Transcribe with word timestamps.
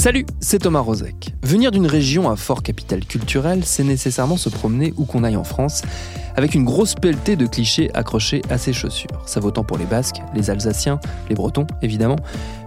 Salut, 0.00 0.24
c'est 0.40 0.60
Thomas 0.60 0.80
Rozek. 0.80 1.34
Venir 1.42 1.70
d'une 1.70 1.86
région 1.86 2.30
à 2.30 2.36
fort 2.36 2.62
capital 2.62 3.04
culturel, 3.04 3.66
c'est 3.66 3.84
nécessairement 3.84 4.38
se 4.38 4.48
promener 4.48 4.94
où 4.96 5.04
qu'on 5.04 5.24
aille 5.24 5.36
en 5.36 5.44
France, 5.44 5.82
avec 6.36 6.54
une 6.54 6.64
grosse 6.64 6.94
pelletée 6.94 7.36
de 7.36 7.44
clichés 7.44 7.90
accrochés 7.92 8.40
à 8.48 8.56
ses 8.56 8.72
chaussures. 8.72 9.22
Ça 9.26 9.40
vaut 9.40 9.50
tant 9.50 9.62
pour 9.62 9.76
les 9.76 9.84
Basques, 9.84 10.22
les 10.34 10.48
Alsaciens, 10.48 11.00
les 11.28 11.34
Bretons 11.34 11.66
évidemment, 11.82 12.16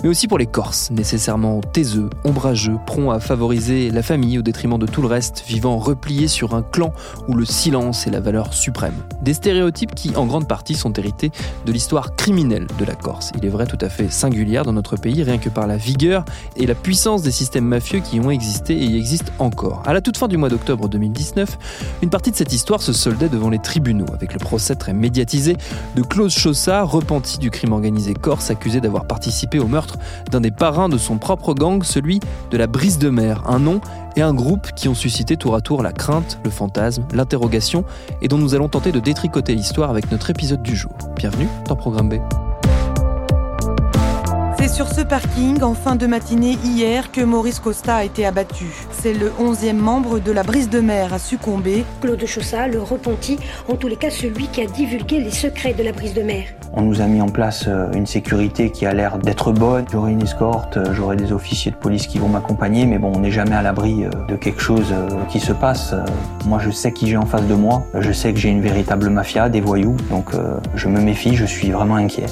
mais 0.04 0.10
aussi 0.10 0.28
pour 0.28 0.38
les 0.38 0.46
Corses, 0.46 0.92
nécessairement 0.92 1.62
taiseux, 1.62 2.12
ombrageux, 2.24 2.78
prompts 2.86 3.12
à 3.12 3.20
favoriser 3.20 3.90
la 3.90 4.04
famille 4.04 4.38
au 4.38 4.44
détriment 4.44 4.78
de 4.78 4.86
tout 4.86 5.02
le 5.02 5.08
reste, 5.08 5.44
vivant 5.48 5.80
repliés 5.80 6.28
sur 6.28 6.54
un 6.54 6.62
clan 6.62 6.94
où 7.28 7.34
le 7.34 7.46
silence 7.46 8.06
est 8.06 8.12
la 8.12 8.20
valeur 8.20 8.54
suprême. 8.54 8.94
Des 9.24 9.34
stéréotypes 9.34 9.96
qui 9.96 10.16
en 10.16 10.28
grande 10.28 10.48
partie 10.48 10.76
sont 10.76 10.94
hérités 10.94 11.32
de 11.66 11.72
l'histoire 11.72 12.16
criminelle 12.16 12.68
de 12.78 12.86
la 12.86 12.94
Corse. 12.94 13.32
Il 13.36 13.44
est 13.44 13.50
vrai 13.50 13.66
tout 13.66 13.80
à 13.82 13.90
fait 13.90 14.12
singulière 14.12 14.66
dans 14.66 14.74
notre 14.74 14.98
pays, 14.98 15.24
rien 15.24 15.40
que 15.40 15.50
par 15.50 15.66
la 15.66 15.78
vigueur 15.78 16.26
et 16.58 16.68
la 16.68 16.76
puissance 16.76 17.23
des 17.24 17.32
systèmes 17.32 17.66
mafieux 17.66 18.00
qui 18.00 18.20
ont 18.20 18.30
existé 18.30 18.74
et 18.74 18.86
y 18.86 18.98
existent 18.98 19.32
encore. 19.40 19.84
À 19.86 19.94
la 19.94 20.02
toute 20.02 20.18
fin 20.18 20.28
du 20.28 20.38
mois 20.38 20.50
d'octobre 20.50 20.90
2019, 20.90 21.58
une 22.02 22.10
partie 22.10 22.32
de 22.32 22.36
cette 22.36 22.54
histoire 22.54 22.82
se 22.82 22.94
soldait 22.94 23.30
devant 23.30 23.50
les 23.50 23.60
tribunaux, 23.60 24.06
avec 24.14 24.34
le 24.34 24.40
procès 24.40 24.76
très 24.76 24.94
médiatisé 24.94 25.58
de 25.96 26.02
Claude 26.02 26.30
Chaussat, 26.30 26.84
repenti 26.84 27.38
du 27.38 27.52
crime 27.52 27.74
organisé 27.74 28.14
corse, 28.14 28.52
accusé 28.52 28.82
d'avoir 28.82 29.06
participé 29.06 29.60
au 29.60 29.68
meurtre 29.68 29.98
d'un 30.32 30.42
des 30.42 30.52
parrains 30.52 30.90
de 30.90 30.98
son 30.98 31.18
propre 31.18 31.54
gang, 31.54 31.84
celui 31.84 32.20
de 32.52 32.58
la 32.58 32.68
Brise 32.68 33.00
de 33.00 33.10
Mer, 33.10 33.44
un 33.48 33.60
nom 33.60 33.82
et 34.16 34.22
un 34.22 34.34
groupe 34.34 34.72
qui 34.76 34.88
ont 34.88 34.96
suscité 34.96 35.38
tour 35.38 35.56
à 35.56 35.62
tour 35.62 35.82
la 35.82 35.92
crainte, 35.92 36.40
le 36.44 36.50
fantasme, 36.50 37.04
l'interrogation, 37.14 37.84
et 38.22 38.28
dont 38.28 38.38
nous 38.38 38.56
allons 38.56 38.70
tenter 38.70 38.92
de 38.92 39.00
détricoter 39.00 39.56
l'histoire 39.56 39.90
avec 39.90 40.12
notre 40.12 40.30
épisode 40.30 40.62
du 40.62 40.76
jour. 40.76 40.92
Bienvenue 41.16 41.48
dans 41.68 41.76
Programme 41.76 42.10
B. 42.10 42.43
C'est 44.64 44.70
sur 44.70 44.88
ce 44.88 45.02
parking, 45.02 45.62
en 45.62 45.74
fin 45.74 45.98
de 45.98 46.08
matinée 46.08 46.58
hier, 46.64 47.12
que 47.12 47.20
Maurice 47.20 47.60
Costa 47.60 47.98
a 47.98 48.04
été 48.06 48.26
abattu. 48.26 48.68
C'est 48.92 49.12
le 49.12 49.30
11e 49.32 49.74
membre 49.74 50.20
de 50.20 50.32
la 50.32 50.44
brise 50.44 50.70
de 50.70 50.80
mer 50.80 51.14
à 51.14 51.20
succomber. 51.20 51.84
Claude 52.00 52.26
Chaussat, 52.26 52.70
le 52.70 52.82
repenti, 52.82 53.38
en 53.68 53.76
tous 53.76 53.90
les 53.90 53.98
cas 53.98 54.10
celui 54.10 54.48
qui 54.48 54.62
a 54.62 54.66
divulgué 54.66 55.20
les 55.20 55.32
secrets 55.32 55.74
de 55.74 55.84
la 55.84 55.92
brise 55.92 56.14
de 56.14 56.22
mer. 56.22 56.46
On 56.72 56.82
nous 56.82 57.02
a 57.02 57.08
mis 57.08 57.20
en 57.20 57.28
place 57.28 57.66
euh, 57.68 57.92
une 57.92 58.06
sécurité 58.06 58.70
qui 58.70 58.86
a 58.86 58.94
l'air 58.94 59.18
d'être 59.18 59.52
bonne. 59.52 59.84
J'aurai 59.92 60.14
une 60.14 60.22
escorte, 60.22 60.78
euh, 60.78 60.94
j'aurai 60.94 61.18
des 61.18 61.34
officiers 61.34 61.72
de 61.72 61.76
police 61.76 62.08
qui 62.08 62.18
vont 62.18 62.30
m'accompagner, 62.30 62.86
mais 62.86 63.00
bon, 63.00 63.12
on 63.14 63.20
n'est 63.20 63.32
jamais 63.32 63.56
à 63.56 63.64
l'abri 63.64 64.06
euh, 64.06 64.10
de 64.30 64.38
quelque 64.38 64.62
chose 64.62 64.96
qui 65.28 65.42
se 65.42 65.52
passe. 65.52 65.94
Moi, 66.46 66.60
je 66.64 66.72
sais 66.72 66.94
qui 66.94 67.10
j'ai 67.10 67.18
en 67.18 67.26
face 67.26 67.48
de 67.48 67.56
moi. 67.56 67.86
Je 68.00 68.14
sais 68.14 68.32
que 68.32 68.40
j'ai 68.40 68.50
une 68.50 68.62
véritable 68.62 69.10
mafia, 69.10 69.50
des 69.50 69.60
voyous. 69.60 69.98
Donc, 70.10 70.32
je 70.74 70.88
me 70.88 71.02
méfie, 71.02 71.36
je 71.36 71.46
suis 71.46 71.72
vraiment 71.72 71.96
inquiet. 71.96 72.28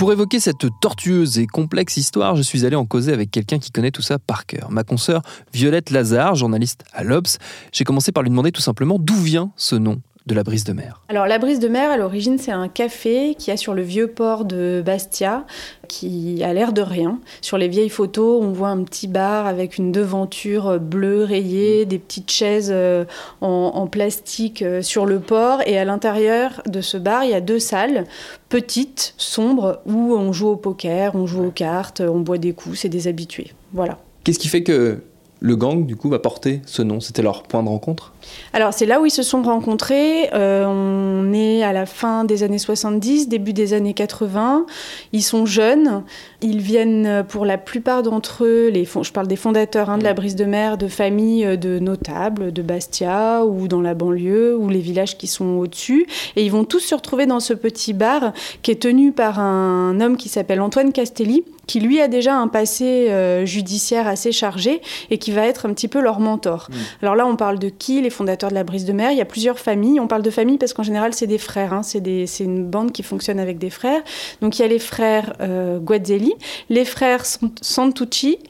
Pour 0.00 0.12
évoquer 0.12 0.40
cette 0.40 0.66
tortueuse 0.80 1.38
et 1.38 1.46
complexe 1.46 1.98
histoire, 1.98 2.34
je 2.34 2.40
suis 2.40 2.64
allé 2.64 2.74
en 2.74 2.86
causer 2.86 3.12
avec 3.12 3.30
quelqu'un 3.30 3.58
qui 3.58 3.70
connaît 3.70 3.90
tout 3.90 4.00
ça 4.00 4.18
par 4.18 4.46
cœur. 4.46 4.70
Ma 4.70 4.82
consoeur 4.82 5.20
Violette 5.52 5.90
Lazare, 5.90 6.36
journaliste 6.36 6.84
à 6.94 7.04
l'Obs. 7.04 7.36
J'ai 7.70 7.84
commencé 7.84 8.10
par 8.10 8.22
lui 8.22 8.30
demander 8.30 8.50
tout 8.50 8.62
simplement 8.62 8.96
d'où 8.98 9.16
vient 9.16 9.52
ce 9.56 9.76
nom 9.76 10.00
de 10.26 10.34
la 10.34 10.42
brise 10.42 10.64
de 10.64 10.72
mer 10.72 11.00
Alors 11.08 11.26
la 11.26 11.38
brise 11.38 11.58
de 11.60 11.68
mer, 11.68 11.90
à 11.90 11.96
l'origine, 11.96 12.38
c'est 12.38 12.52
un 12.52 12.68
café 12.68 13.34
qui 13.38 13.50
a 13.50 13.56
sur 13.56 13.74
le 13.74 13.82
vieux 13.82 14.08
port 14.08 14.44
de 14.44 14.82
Bastia, 14.84 15.46
qui 15.88 16.42
a 16.42 16.52
l'air 16.52 16.72
de 16.72 16.82
rien. 16.82 17.20
Sur 17.40 17.58
les 17.58 17.68
vieilles 17.68 17.88
photos, 17.88 18.42
on 18.42 18.52
voit 18.52 18.68
un 18.68 18.82
petit 18.84 19.08
bar 19.08 19.46
avec 19.46 19.78
une 19.78 19.92
devanture 19.92 20.78
bleue 20.78 21.24
rayée, 21.24 21.84
des 21.86 21.98
petites 21.98 22.30
chaises 22.30 22.70
euh, 22.72 23.04
en, 23.40 23.86
plastique 23.86 24.62
euh, 24.62 24.82
sur 24.82 25.06
le 25.06 25.20
port. 25.20 25.60
Et 25.66 25.78
à 25.78 25.84
l'intérieur 25.84 26.62
de 26.66 26.80
ce 26.80 26.96
bar, 26.96 27.24
il 27.24 27.30
y 27.30 27.34
a 27.34 27.40
deux 27.40 27.58
salles, 27.58 28.04
petites, 28.48 29.14
sombres, 29.16 29.80
où 29.86 30.14
on 30.14 30.32
joue 30.32 30.48
au 30.48 30.56
poker, 30.56 31.14
on 31.14 31.26
joue 31.26 31.44
aux 31.44 31.50
cartes, 31.50 32.00
on 32.00 32.20
boit 32.20 32.38
des 32.38 32.52
coups, 32.52 32.80
c'est 32.80 32.88
des 32.88 33.08
habitués. 33.08 33.52
Voilà. 33.72 33.98
Qu'est-ce 34.24 34.38
qui 34.38 34.48
fait 34.48 34.62
que 34.62 35.00
le 35.40 35.56
gang, 35.56 35.86
du 35.86 35.96
coup, 35.96 36.10
va 36.10 36.18
porter 36.18 36.60
ce 36.66 36.82
nom 36.82 37.00
C'était 37.00 37.22
leur 37.22 37.42
point 37.44 37.62
de 37.62 37.68
rencontre? 37.68 38.12
Alors, 38.52 38.74
c'est 38.74 38.84
là 38.84 39.00
où 39.00 39.06
ils 39.06 39.10
se 39.10 39.22
sont 39.22 39.42
rencontrés. 39.42 40.28
Euh, 40.34 40.66
on 40.66 41.32
est 41.32 41.62
à 41.62 41.72
la 41.72 41.86
fin 41.86 42.24
des 42.24 42.42
années 42.42 42.58
70, 42.58 43.28
début 43.28 43.54
des 43.54 43.72
années 43.72 43.94
80. 43.94 44.66
Ils 45.12 45.22
sont 45.22 45.46
jeunes. 45.46 46.04
Ils 46.42 46.60
viennent, 46.60 47.24
pour 47.26 47.46
la 47.46 47.56
plupart 47.56 48.02
d'entre 48.02 48.44
eux, 48.44 48.70
je 48.74 49.12
parle 49.12 49.28
des 49.28 49.36
fondateurs 49.36 49.88
hein, 49.88 49.96
de 49.96 50.04
la 50.04 50.12
Brise 50.12 50.36
de 50.36 50.44
Mer, 50.44 50.76
de 50.76 50.88
familles 50.88 51.46
euh, 51.46 51.56
de 51.56 51.78
notables, 51.78 52.52
de 52.52 52.62
Bastia 52.62 53.44
ou 53.44 53.66
dans 53.66 53.80
la 53.80 53.94
banlieue 53.94 54.56
ou 54.56 54.68
les 54.68 54.80
villages 54.80 55.16
qui 55.16 55.26
sont 55.26 55.58
au-dessus. 55.58 56.06
Et 56.36 56.44
ils 56.44 56.52
vont 56.52 56.64
tous 56.64 56.80
se 56.80 56.94
retrouver 56.94 57.24
dans 57.24 57.40
ce 57.40 57.54
petit 57.54 57.94
bar 57.94 58.32
qui 58.62 58.70
est 58.70 58.82
tenu 58.82 59.12
par 59.12 59.38
un 59.40 60.00
homme 60.00 60.16
qui 60.18 60.28
s'appelle 60.28 60.60
Antoine 60.60 60.92
Castelli, 60.92 61.44
qui 61.70 61.78
lui 61.78 62.00
a 62.00 62.08
déjà 62.08 62.34
un 62.34 62.48
passé 62.48 63.10
euh, 63.10 63.46
judiciaire 63.46 64.08
assez 64.08 64.32
chargé 64.32 64.80
et 65.08 65.18
qui 65.18 65.30
va 65.30 65.46
être 65.46 65.66
un 65.66 65.72
petit 65.72 65.86
peu 65.86 66.00
leur 66.00 66.18
mentor. 66.18 66.66
Mm. 66.68 66.74
Alors 67.02 67.14
là, 67.14 67.26
on 67.28 67.36
parle 67.36 67.60
de 67.60 67.68
qui? 67.68 68.02
Les 68.02 68.10
fondateurs 68.10 68.50
de 68.50 68.56
la 68.56 68.64
Brise 68.64 68.84
de 68.84 68.92
Mer. 68.92 69.12
Il 69.12 69.18
y 69.18 69.20
a 69.20 69.24
plusieurs 69.24 69.60
familles. 69.60 70.00
On 70.00 70.08
parle 70.08 70.22
de 70.22 70.30
famille 70.30 70.58
parce 70.58 70.72
qu'en 70.72 70.82
général, 70.82 71.14
c'est 71.14 71.28
des 71.28 71.38
frères. 71.38 71.72
Hein. 71.72 71.84
C'est 71.84 72.00
une 72.40 72.66
bande 72.66 72.90
qui 72.90 73.04
fonctionne 73.04 73.38
avec 73.38 73.58
des 73.58 73.70
frères. 73.70 74.02
Donc 74.40 74.58
il 74.58 74.62
y 74.62 74.64
a 74.64 74.68
les 74.68 74.80
frères 74.80 75.32
euh, 75.40 75.78
Guazzelli, 75.78 76.34
les 76.70 76.84
frères 76.84 77.22
Santucci, 77.60 78.40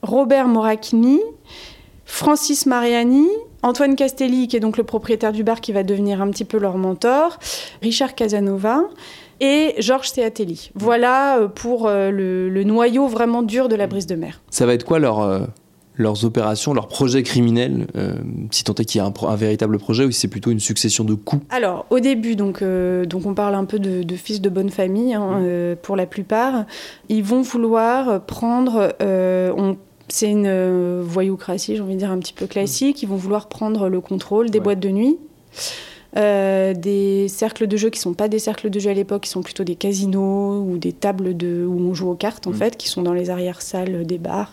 Robert 0.00 0.48
Moracchini, 0.48 1.20
Francis 2.06 2.64
Mariani, 2.64 3.28
Antoine 3.64 3.96
Castelli, 3.96 4.46
qui 4.46 4.56
est 4.56 4.60
donc 4.60 4.76
le 4.76 4.84
propriétaire 4.84 5.32
du 5.32 5.42
bar 5.42 5.62
qui 5.62 5.72
va 5.72 5.82
devenir 5.84 6.20
un 6.20 6.28
petit 6.28 6.44
peu 6.44 6.58
leur 6.58 6.76
mentor, 6.76 7.38
Richard 7.80 8.14
Casanova 8.14 8.82
et 9.40 9.74
Georges 9.78 10.10
Seatelli. 10.10 10.70
Voilà 10.74 11.38
euh, 11.38 11.48
pour 11.48 11.86
euh, 11.86 12.10
le, 12.10 12.62
noyau 12.62 13.08
vraiment 13.08 13.42
dur 13.42 13.70
de 13.70 13.74
la 13.74 13.86
brise 13.86 14.06
de 14.06 14.16
mer. 14.16 14.42
Ça 14.50 14.66
va 14.66 14.74
être 14.74 14.84
quoi 14.84 14.98
leur, 14.98 15.22
euh, 15.22 15.40
leurs 15.96 16.26
opérations, 16.26 16.74
leurs 16.74 16.88
projets 16.88 17.22
criminels, 17.22 17.86
si 18.50 18.64
tant 18.64 18.74
est 18.74 18.84
qu'il 18.84 18.98
y 18.98 19.02
a 19.02 19.06
un, 19.06 19.36
véritable 19.36 19.78
projet 19.78 20.04
ou 20.04 20.10
si 20.10 20.20
c'est 20.20 20.28
plutôt 20.28 20.50
une 20.50 20.60
succession 20.60 21.04
de 21.04 21.14
coups? 21.14 21.46
Alors, 21.48 21.86
au 21.88 22.00
début, 22.00 22.36
donc, 22.36 22.62
donc 22.62 23.24
on 23.24 23.32
parle 23.32 23.54
un 23.54 23.64
peu 23.64 23.78
de, 23.78 24.16
fils 24.16 24.42
de 24.42 24.50
bonne 24.50 24.70
famille, 24.70 25.14
hein, 25.14 25.76
pour 25.80 25.96
la 25.96 26.04
plupart. 26.04 26.66
Ils 27.08 27.24
vont 27.24 27.40
vouloir 27.40 28.20
prendre... 28.26 28.92
c'est 30.08 30.30
une 30.30 31.00
voyoucratie, 31.00 31.76
j'ai 31.76 31.82
envie 31.82 31.94
de 31.94 31.98
dire, 31.98 32.10
un 32.10 32.18
petit 32.18 32.32
peu 32.32 32.46
classique. 32.46 33.02
Ils 33.02 33.08
vont 33.08 33.16
vouloir 33.16 33.48
prendre 33.48 33.88
le 33.88 34.00
contrôle 34.00 34.50
des 34.50 34.60
boîtes 34.60 34.80
de 34.80 34.90
nuit. 34.90 35.18
Euh, 36.16 36.74
des 36.74 37.26
cercles 37.26 37.66
de 37.66 37.76
jeu 37.76 37.90
qui 37.90 37.98
sont 37.98 38.14
pas 38.14 38.28
des 38.28 38.38
cercles 38.38 38.70
de 38.70 38.78
jeu 38.78 38.90
à 38.90 38.94
l'époque, 38.94 39.22
qui 39.22 39.30
sont 39.30 39.42
plutôt 39.42 39.64
des 39.64 39.74
casinos 39.74 40.60
ou 40.60 40.78
des 40.78 40.92
tables 40.92 41.36
de, 41.36 41.66
où 41.66 41.80
on 41.80 41.92
joue 41.92 42.08
aux 42.08 42.14
cartes 42.14 42.46
en 42.46 42.50
mm. 42.50 42.54
fait, 42.54 42.76
qui 42.76 42.88
sont 42.88 43.02
dans 43.02 43.14
les 43.14 43.30
arrière-salles 43.30 44.06
des 44.06 44.18
bars. 44.18 44.52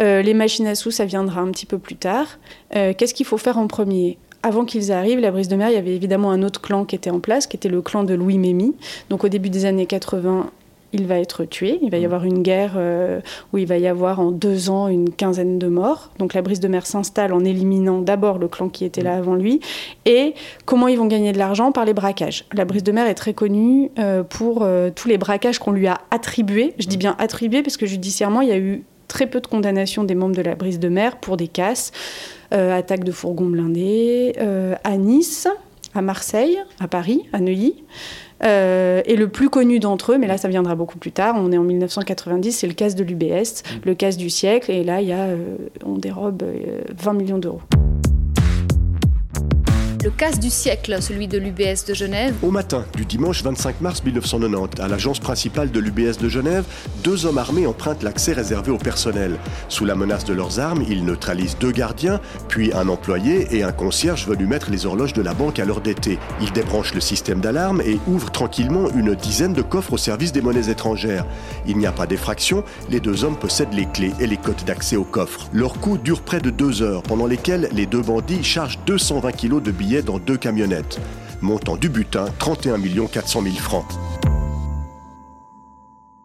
Euh, 0.00 0.22
les 0.22 0.34
machines 0.34 0.66
à 0.66 0.74
sous, 0.74 0.90
ça 0.90 1.04
viendra 1.04 1.40
un 1.40 1.50
petit 1.50 1.66
peu 1.66 1.78
plus 1.78 1.94
tard. 1.94 2.38
Euh, 2.74 2.92
qu'est-ce 2.96 3.14
qu'il 3.14 3.26
faut 3.26 3.38
faire 3.38 3.58
en 3.58 3.68
premier? 3.68 4.18
Avant 4.42 4.64
qu'ils 4.64 4.92
arrivent, 4.92 5.20
la 5.20 5.30
brise 5.30 5.48
de 5.48 5.56
mer, 5.56 5.70
il 5.70 5.74
y 5.74 5.78
avait 5.78 5.94
évidemment 5.94 6.30
un 6.30 6.42
autre 6.42 6.60
clan 6.60 6.84
qui 6.84 6.96
était 6.96 7.10
en 7.10 7.20
place, 7.20 7.46
qui 7.46 7.56
était 7.56 7.68
le 7.68 7.82
clan 7.82 8.04
de 8.04 8.14
Louis 8.14 8.38
Mémy. 8.38 8.74
Donc 9.08 9.24
au 9.24 9.28
début 9.28 9.50
des 9.50 9.64
années 9.64 9.86
80, 9.86 10.50
il 10.92 11.06
va 11.06 11.18
être 11.18 11.44
tué. 11.44 11.78
Il 11.82 11.90
va 11.90 11.98
y 11.98 12.04
avoir 12.04 12.24
une 12.24 12.42
guerre 12.42 12.74
euh, 12.76 13.20
où 13.52 13.58
il 13.58 13.66
va 13.66 13.78
y 13.78 13.86
avoir 13.86 14.20
en 14.20 14.30
deux 14.30 14.70
ans 14.70 14.88
une 14.88 15.10
quinzaine 15.10 15.58
de 15.58 15.66
morts. 15.66 16.10
Donc 16.18 16.34
la 16.34 16.42
brise 16.42 16.60
de 16.60 16.68
mer 16.68 16.86
s'installe 16.86 17.32
en 17.32 17.44
éliminant 17.44 18.00
d'abord 18.00 18.38
le 18.38 18.48
clan 18.48 18.68
qui 18.68 18.84
était 18.84 19.02
là 19.02 19.16
avant 19.16 19.34
lui. 19.34 19.60
Et 20.04 20.34
comment 20.64 20.88
ils 20.88 20.98
vont 20.98 21.06
gagner 21.06 21.32
de 21.32 21.38
l'argent? 21.38 21.72
Par 21.72 21.84
les 21.84 21.94
braquages. 21.94 22.44
La 22.52 22.64
brise 22.64 22.82
de 22.84 22.92
mer 22.92 23.06
est 23.06 23.14
très 23.14 23.34
connue 23.34 23.90
euh, 23.98 24.22
pour 24.22 24.62
euh, 24.62 24.90
tous 24.94 25.08
les 25.08 25.18
braquages 25.18 25.58
qu'on 25.58 25.72
lui 25.72 25.86
a 25.86 26.00
attribués. 26.10 26.74
Je 26.78 26.86
dis 26.86 26.96
bien 26.96 27.16
attribués 27.18 27.62
parce 27.62 27.76
que 27.76 27.86
judiciairement, 27.86 28.40
il 28.40 28.48
y 28.48 28.52
a 28.52 28.58
eu 28.58 28.84
très 29.08 29.26
peu 29.26 29.40
de 29.40 29.46
condamnations 29.46 30.04
des 30.04 30.14
membres 30.14 30.36
de 30.36 30.42
la 30.42 30.54
brise 30.54 30.78
de 30.80 30.88
mer 30.88 31.18
pour 31.18 31.36
des 31.36 31.46
casses, 31.46 31.92
attaques 32.50 33.04
de 33.04 33.12
fourgons 33.12 33.46
blindés, 33.46 34.34
à 34.82 34.96
Nice, 34.96 35.46
à 35.94 36.02
Marseille, 36.02 36.58
à 36.80 36.88
Paris, 36.88 37.22
à 37.32 37.40
Neuilly. 37.40 37.84
Euh, 38.44 39.02
et 39.06 39.16
le 39.16 39.28
plus 39.28 39.48
connu 39.48 39.78
d'entre 39.78 40.12
eux, 40.12 40.18
mais 40.18 40.26
là 40.26 40.36
ça 40.36 40.48
viendra 40.48 40.74
beaucoup 40.74 40.98
plus 40.98 41.12
tard, 41.12 41.36
on 41.38 41.52
est 41.52 41.58
en 41.58 41.62
1990, 41.62 42.52
c'est 42.52 42.66
le 42.66 42.74
casse 42.74 42.94
de 42.94 43.02
l'UBS, 43.02 43.62
mmh. 43.62 43.76
le 43.84 43.94
casse 43.94 44.16
du 44.16 44.28
siècle, 44.28 44.70
et 44.70 44.84
là 44.84 45.00
il 45.00 45.08
y 45.08 45.12
a, 45.12 45.24
euh, 45.24 45.56
on 45.84 45.96
dérobe 45.96 46.42
20 46.42 47.10
euh, 47.10 47.14
millions 47.14 47.38
d'euros 47.38 47.60
casse 50.16 50.40
du 50.40 50.48
siècle, 50.48 50.96
celui 51.02 51.28
de 51.28 51.36
l'UBS 51.36 51.84
de 51.86 51.92
Genève. 51.92 52.34
Au 52.42 52.50
matin 52.50 52.86
du 52.96 53.04
dimanche 53.04 53.42
25 53.42 53.82
mars 53.82 54.02
1990, 54.02 54.80
à 54.80 54.88
l'agence 54.88 55.18
principale 55.18 55.70
de 55.70 55.78
l'UBS 55.78 56.16
de 56.18 56.30
Genève, 56.30 56.64
deux 57.04 57.26
hommes 57.26 57.36
armés 57.36 57.66
empruntent 57.66 58.02
l'accès 58.02 58.32
réservé 58.32 58.70
au 58.70 58.78
personnel. 58.78 59.36
Sous 59.68 59.84
la 59.84 59.94
menace 59.94 60.24
de 60.24 60.32
leurs 60.32 60.58
armes, 60.58 60.82
ils 60.88 61.04
neutralisent 61.04 61.58
deux 61.58 61.70
gardiens, 61.70 62.20
puis 62.48 62.72
un 62.72 62.88
employé 62.88 63.54
et 63.54 63.62
un 63.62 63.72
concierge 63.72 64.26
venu 64.26 64.46
mettre 64.46 64.70
les 64.70 64.86
horloges 64.86 65.12
de 65.12 65.20
la 65.20 65.34
banque 65.34 65.58
à 65.58 65.66
l'heure 65.66 65.82
d'été. 65.82 66.18
Ils 66.40 66.52
débranchent 66.52 66.94
le 66.94 67.02
système 67.02 67.40
d'alarme 67.40 67.82
et 67.82 67.98
ouvrent 68.06 68.32
tranquillement 68.32 68.88
une 68.96 69.14
dizaine 69.14 69.52
de 69.52 69.62
coffres 69.62 69.92
au 69.92 69.98
service 69.98 70.32
des 70.32 70.40
monnaies 70.40 70.70
étrangères. 70.70 71.26
Il 71.66 71.76
n'y 71.76 71.86
a 71.86 71.92
pas 71.92 72.06
d'effraction, 72.06 72.64
les 72.88 73.00
deux 73.00 73.24
hommes 73.24 73.36
possèdent 73.36 73.74
les 73.74 73.86
clés 73.86 74.12
et 74.18 74.26
les 74.26 74.38
codes 74.38 74.64
d'accès 74.66 74.96
aux 74.96 75.04
coffres. 75.04 75.48
Leur 75.52 75.74
coup 75.78 75.98
dure 75.98 76.22
près 76.22 76.40
de 76.40 76.48
deux 76.48 76.80
heures, 76.80 77.02
pendant 77.02 77.26
lesquelles 77.26 77.68
les 77.72 77.84
deux 77.84 78.02
bandits 78.02 78.42
chargent 78.42 78.78
220 78.86 79.32
kilos 79.32 79.62
de 79.62 79.70
billets 79.70 80.05
dans 80.06 80.18
deux 80.18 80.38
camionnettes. 80.38 80.98
Montant 81.42 81.76
du 81.76 81.90
butin, 81.90 82.24
31 82.38 82.78
400 83.12 83.42
000 83.42 83.54
francs. 83.56 83.84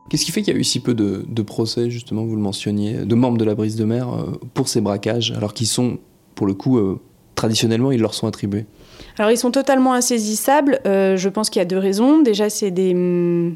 Qu'est-ce 0.10 0.26
qui 0.26 0.32
fait 0.32 0.42
qu'il 0.42 0.54
y 0.54 0.58
a 0.58 0.60
eu 0.60 0.64
si 0.64 0.82
peu 0.82 0.94
de, 0.94 1.42
procès, 1.42 1.90
justement, 1.90 2.24
vous 2.24 2.36
le 2.36 2.42
mentionniez, 2.42 3.06
de 3.06 3.16
membres 3.16 3.38
de 3.38 3.46
la 3.46 3.56
brise 3.56 3.76
de 3.76 3.86
mer 3.86 4.14
euh, 4.14 4.32
pour 4.54 4.68
ces 4.68 4.82
braquages, 4.82 5.32
alors 5.36 5.54
qu'ils 5.54 5.68
sont, 5.68 6.00
pour 6.36 6.48
le 6.48 6.54
coup, 6.54 6.78
euh, 6.78 7.00
traditionnellement, 7.36 7.92
ils 7.92 8.02
leur 8.02 8.14
sont 8.14 8.28
attribués? 8.28 8.66
Alors, 9.18 9.32
ils 9.32 9.38
sont 9.38 9.52
totalement 9.52 9.94
insaisissables. 9.94 10.80
Euh, 10.86 11.18
je 11.18 11.30
pense 11.30 11.50
qu'il 11.50 11.60
y 11.60 11.64
a 11.64 11.66
deux 11.66 11.78
raisons. 11.78 12.22
Déjà, 12.22 12.50
c'est 12.50 12.72
des 12.72 12.94
hum, 12.94 13.56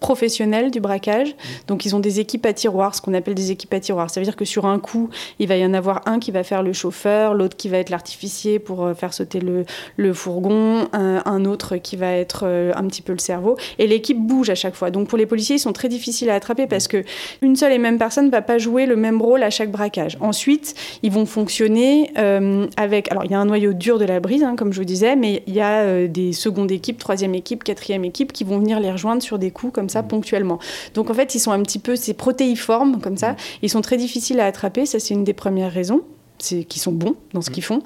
professionnels 0.00 0.70
du 0.70 0.80
braquage. 0.80 1.34
Donc 1.68 1.84
ils 1.84 1.94
ont 1.96 2.00
des 2.00 2.20
équipes 2.20 2.46
à 2.46 2.52
tiroirs, 2.52 2.94
ce 2.94 3.00
qu'on 3.00 3.14
appelle 3.14 3.34
des 3.34 3.50
équipes 3.50 3.72
à 3.74 3.80
tiroirs. 3.80 4.10
Ça 4.10 4.20
veut 4.20 4.24
dire 4.24 4.36
que 4.36 4.44
sur 4.44 4.66
un 4.66 4.78
coup, 4.78 5.10
il 5.38 5.48
va 5.48 5.56
y 5.56 5.64
en 5.64 5.74
avoir 5.74 6.02
un 6.06 6.18
qui 6.18 6.30
va 6.30 6.42
faire 6.42 6.62
le 6.62 6.72
chauffeur, 6.72 7.34
l'autre 7.34 7.56
qui 7.56 7.68
va 7.68 7.78
être 7.78 7.90
l'artificier 7.90 8.58
pour 8.58 8.84
euh, 8.84 8.94
faire 8.94 9.14
sauter 9.14 9.40
le, 9.40 10.12
fourgon, 10.12 10.88
un, 10.92 11.44
autre 11.44 11.76
qui 11.76 11.96
va 11.96 12.12
être 12.12 12.44
euh, 12.44 12.72
un 12.74 12.86
petit 12.86 13.02
peu 13.02 13.12
le 13.12 13.18
cerveau. 13.18 13.56
Et 13.78 13.86
l'équipe 13.86 14.18
bouge 14.18 14.50
à 14.50 14.54
chaque 14.54 14.74
fois. 14.74 14.90
Donc 14.90 15.08
pour 15.08 15.18
les 15.18 15.26
policiers, 15.26 15.56
ils 15.56 15.60
sont 15.60 15.72
très 15.72 15.88
difficiles 15.88 16.30
à 16.30 16.34
attraper 16.34 16.66
parce 16.66 16.88
que 16.88 17.04
une 17.42 17.56
seule 17.56 17.72
et 17.72 17.78
même 17.78 17.98
personne 17.98 18.26
ne 18.26 18.30
va 18.30 18.42
pas 18.42 18.58
jouer 18.58 18.86
le 18.86 18.96
même 18.96 19.20
rôle 19.20 19.42
à 19.42 19.50
chaque 19.50 19.70
braquage. 19.70 20.16
Ensuite, 20.20 20.74
ils 21.02 21.12
vont 21.12 21.26
fonctionner 21.26 22.10
euh, 22.18 22.66
avec... 22.76 23.10
Alors 23.10 23.24
il 23.24 23.30
y 23.30 23.34
a 23.34 23.40
un 23.40 23.44
noyau 23.44 23.72
dur 23.72 23.98
de 23.98 24.04
la 24.04 24.20
brise, 24.20 24.42
hein, 24.42 24.56
comme 24.56 24.72
je 24.72 24.78
vous 24.78 24.84
disais, 24.84 25.16
mais 25.16 25.42
il 25.46 25.54
y 25.54 25.60
a 25.60 26.06
des 26.06 26.32
secondes 26.32 26.70
équipes, 26.70 26.98
troisième 26.98 27.34
équipe, 27.34 27.64
quatrième 27.64 28.04
équipe 28.04 28.32
qui 28.32 28.44
vont 28.44 28.58
venir 28.58 28.80
les 28.80 28.90
rejoindre 28.90 29.22
sur 29.22 29.38
des 29.38 29.50
coups 29.50 29.72
comme 29.72 29.88
ça 29.88 29.95
mm. 30.02 30.08
ponctuellement. 30.08 30.58
Donc 30.94 31.10
en 31.10 31.14
fait, 31.14 31.34
ils 31.34 31.40
sont 31.40 31.52
un 31.52 31.62
petit 31.62 31.78
peu, 31.78 31.96
c'est 31.96 32.14
protéiformes 32.14 33.00
comme 33.00 33.16
ça. 33.16 33.32
Mm. 33.32 33.36
Ils 33.62 33.70
sont 33.70 33.80
très 33.80 33.96
difficiles 33.96 34.40
à 34.40 34.46
attraper. 34.46 34.86
Ça, 34.86 34.98
c'est 34.98 35.14
une 35.14 35.24
des 35.24 35.34
premières 35.34 35.72
raisons 35.72 36.02
c'est 36.38 36.64
qu'ils 36.64 36.82
sont 36.82 36.92
bons 36.92 37.14
dans 37.32 37.40
ce 37.40 37.50
mm. 37.50 37.54
qu'ils 37.54 37.64
font. 37.64 37.82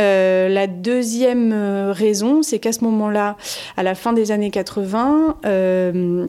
Euh, 0.00 0.48
la 0.48 0.66
deuxième 0.66 1.52
euh, 1.52 1.92
raison, 1.92 2.42
c'est 2.42 2.58
qu'à 2.58 2.72
ce 2.72 2.84
moment-là, 2.84 3.36
à 3.76 3.82
la 3.82 3.94
fin 3.94 4.12
des 4.12 4.32
années 4.32 4.50
80, 4.50 5.36
euh, 5.44 6.26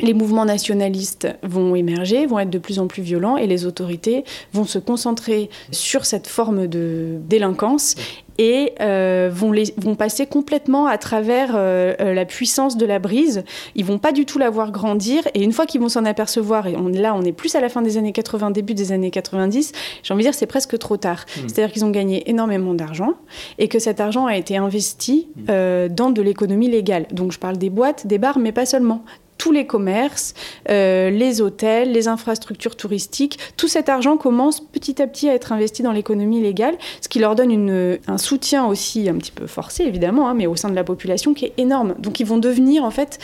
les 0.00 0.14
mouvements 0.14 0.44
nationalistes 0.44 1.28
vont 1.42 1.74
émerger, 1.74 2.26
vont 2.26 2.38
être 2.38 2.50
de 2.50 2.58
plus 2.58 2.78
en 2.78 2.86
plus 2.86 3.02
violents 3.02 3.36
et 3.36 3.46
les 3.46 3.66
autorités 3.66 4.24
vont 4.52 4.64
se 4.64 4.78
concentrer 4.78 5.50
sur 5.70 6.04
cette 6.04 6.26
forme 6.26 6.66
de 6.66 7.18
délinquance 7.28 7.94
et 8.38 8.72
euh, 8.80 9.30
vont, 9.32 9.52
les, 9.52 9.72
vont 9.76 9.94
passer 9.94 10.26
complètement 10.26 10.86
à 10.86 10.98
travers 10.98 11.52
euh, 11.54 11.94
euh, 12.00 12.14
la 12.14 12.24
puissance 12.24 12.76
de 12.76 12.86
la 12.86 12.98
brise. 12.98 13.44
Ils 13.74 13.84
vont 13.84 13.98
pas 13.98 14.12
du 14.12 14.26
tout 14.26 14.38
la 14.38 14.50
voir 14.50 14.72
grandir 14.72 15.22
et 15.34 15.42
une 15.42 15.52
fois 15.52 15.66
qu'ils 15.66 15.80
vont 15.80 15.88
s'en 15.88 16.04
apercevoir, 16.04 16.66
et 16.66 16.76
on, 16.76 16.88
là 16.88 17.14
on 17.14 17.22
est 17.22 17.32
plus 17.32 17.54
à 17.54 17.60
la 17.60 17.68
fin 17.68 17.82
des 17.82 17.96
années 17.96 18.12
80, 18.12 18.50
début 18.50 18.74
des 18.74 18.92
années 18.92 19.10
90, 19.10 19.72
j'ai 20.02 20.14
envie 20.14 20.24
de 20.24 20.28
dire 20.28 20.34
c'est 20.34 20.46
presque 20.46 20.78
trop 20.78 20.96
tard. 20.96 21.24
Mmh. 21.26 21.40
C'est-à-dire 21.42 21.72
qu'ils 21.72 21.84
ont 21.84 21.90
gagné 21.90 22.28
énormément 22.28 22.74
d'argent 22.74 23.14
et 23.58 23.68
que 23.68 23.78
cet 23.78 24.00
argent 24.00 24.26
a 24.26 24.36
été 24.36 24.56
investi 24.56 25.28
mmh. 25.36 25.88
dans 25.88 26.10
de 26.10 26.22
l'économie 26.22 26.68
légale. 26.68 27.06
Donc 27.12 27.32
je 27.32 27.38
parle 27.38 27.56
des 27.56 27.70
boîtes, 27.70 28.06
des 28.06 28.18
bars, 28.18 28.38
mais 28.38 28.52
pas 28.52 28.66
seulement 28.66 29.04
tous 29.38 29.52
les 29.52 29.66
commerces, 29.66 30.34
euh, 30.70 31.10
les 31.10 31.40
hôtels, 31.40 31.92
les 31.92 32.08
infrastructures 32.08 32.76
touristiques. 32.76 33.38
Tout 33.56 33.68
cet 33.68 33.88
argent 33.88 34.16
commence 34.16 34.60
petit 34.60 35.02
à 35.02 35.06
petit 35.06 35.28
à 35.28 35.34
être 35.34 35.52
investi 35.52 35.82
dans 35.82 35.92
l'économie 35.92 36.40
légale, 36.40 36.76
ce 37.00 37.08
qui 37.08 37.18
leur 37.18 37.34
donne 37.34 37.98
un 38.06 38.18
soutien 38.18 38.66
aussi 38.66 39.08
un 39.08 39.16
petit 39.16 39.32
peu 39.32 39.46
forcé, 39.46 39.84
évidemment, 39.84 40.28
hein, 40.28 40.34
mais 40.34 40.46
au 40.46 40.56
sein 40.56 40.70
de 40.70 40.74
la 40.74 40.84
population 40.84 41.34
qui 41.34 41.46
est 41.46 41.52
énorme. 41.58 41.94
Donc 41.98 42.20
ils 42.20 42.26
vont 42.26 42.38
devenir 42.38 42.84
en 42.84 42.90
fait 42.90 43.18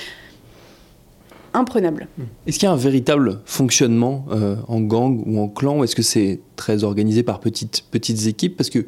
imprenables. 1.54 2.08
Est-ce 2.46 2.58
qu'il 2.58 2.66
y 2.66 2.70
a 2.70 2.72
un 2.72 2.76
véritable 2.76 3.40
fonctionnement 3.44 4.24
euh, 4.30 4.56
en 4.68 4.80
gang 4.80 5.22
ou 5.26 5.40
en 5.40 5.48
clan 5.48 5.78
ou 5.78 5.84
est-ce 5.84 5.96
que 5.96 6.02
c'est 6.02 6.40
très 6.56 6.84
organisé 6.84 7.22
par 7.22 7.40
petites, 7.40 7.84
petites 7.90 8.26
équipes? 8.26 8.56
Parce 8.56 8.70
que 8.70 8.86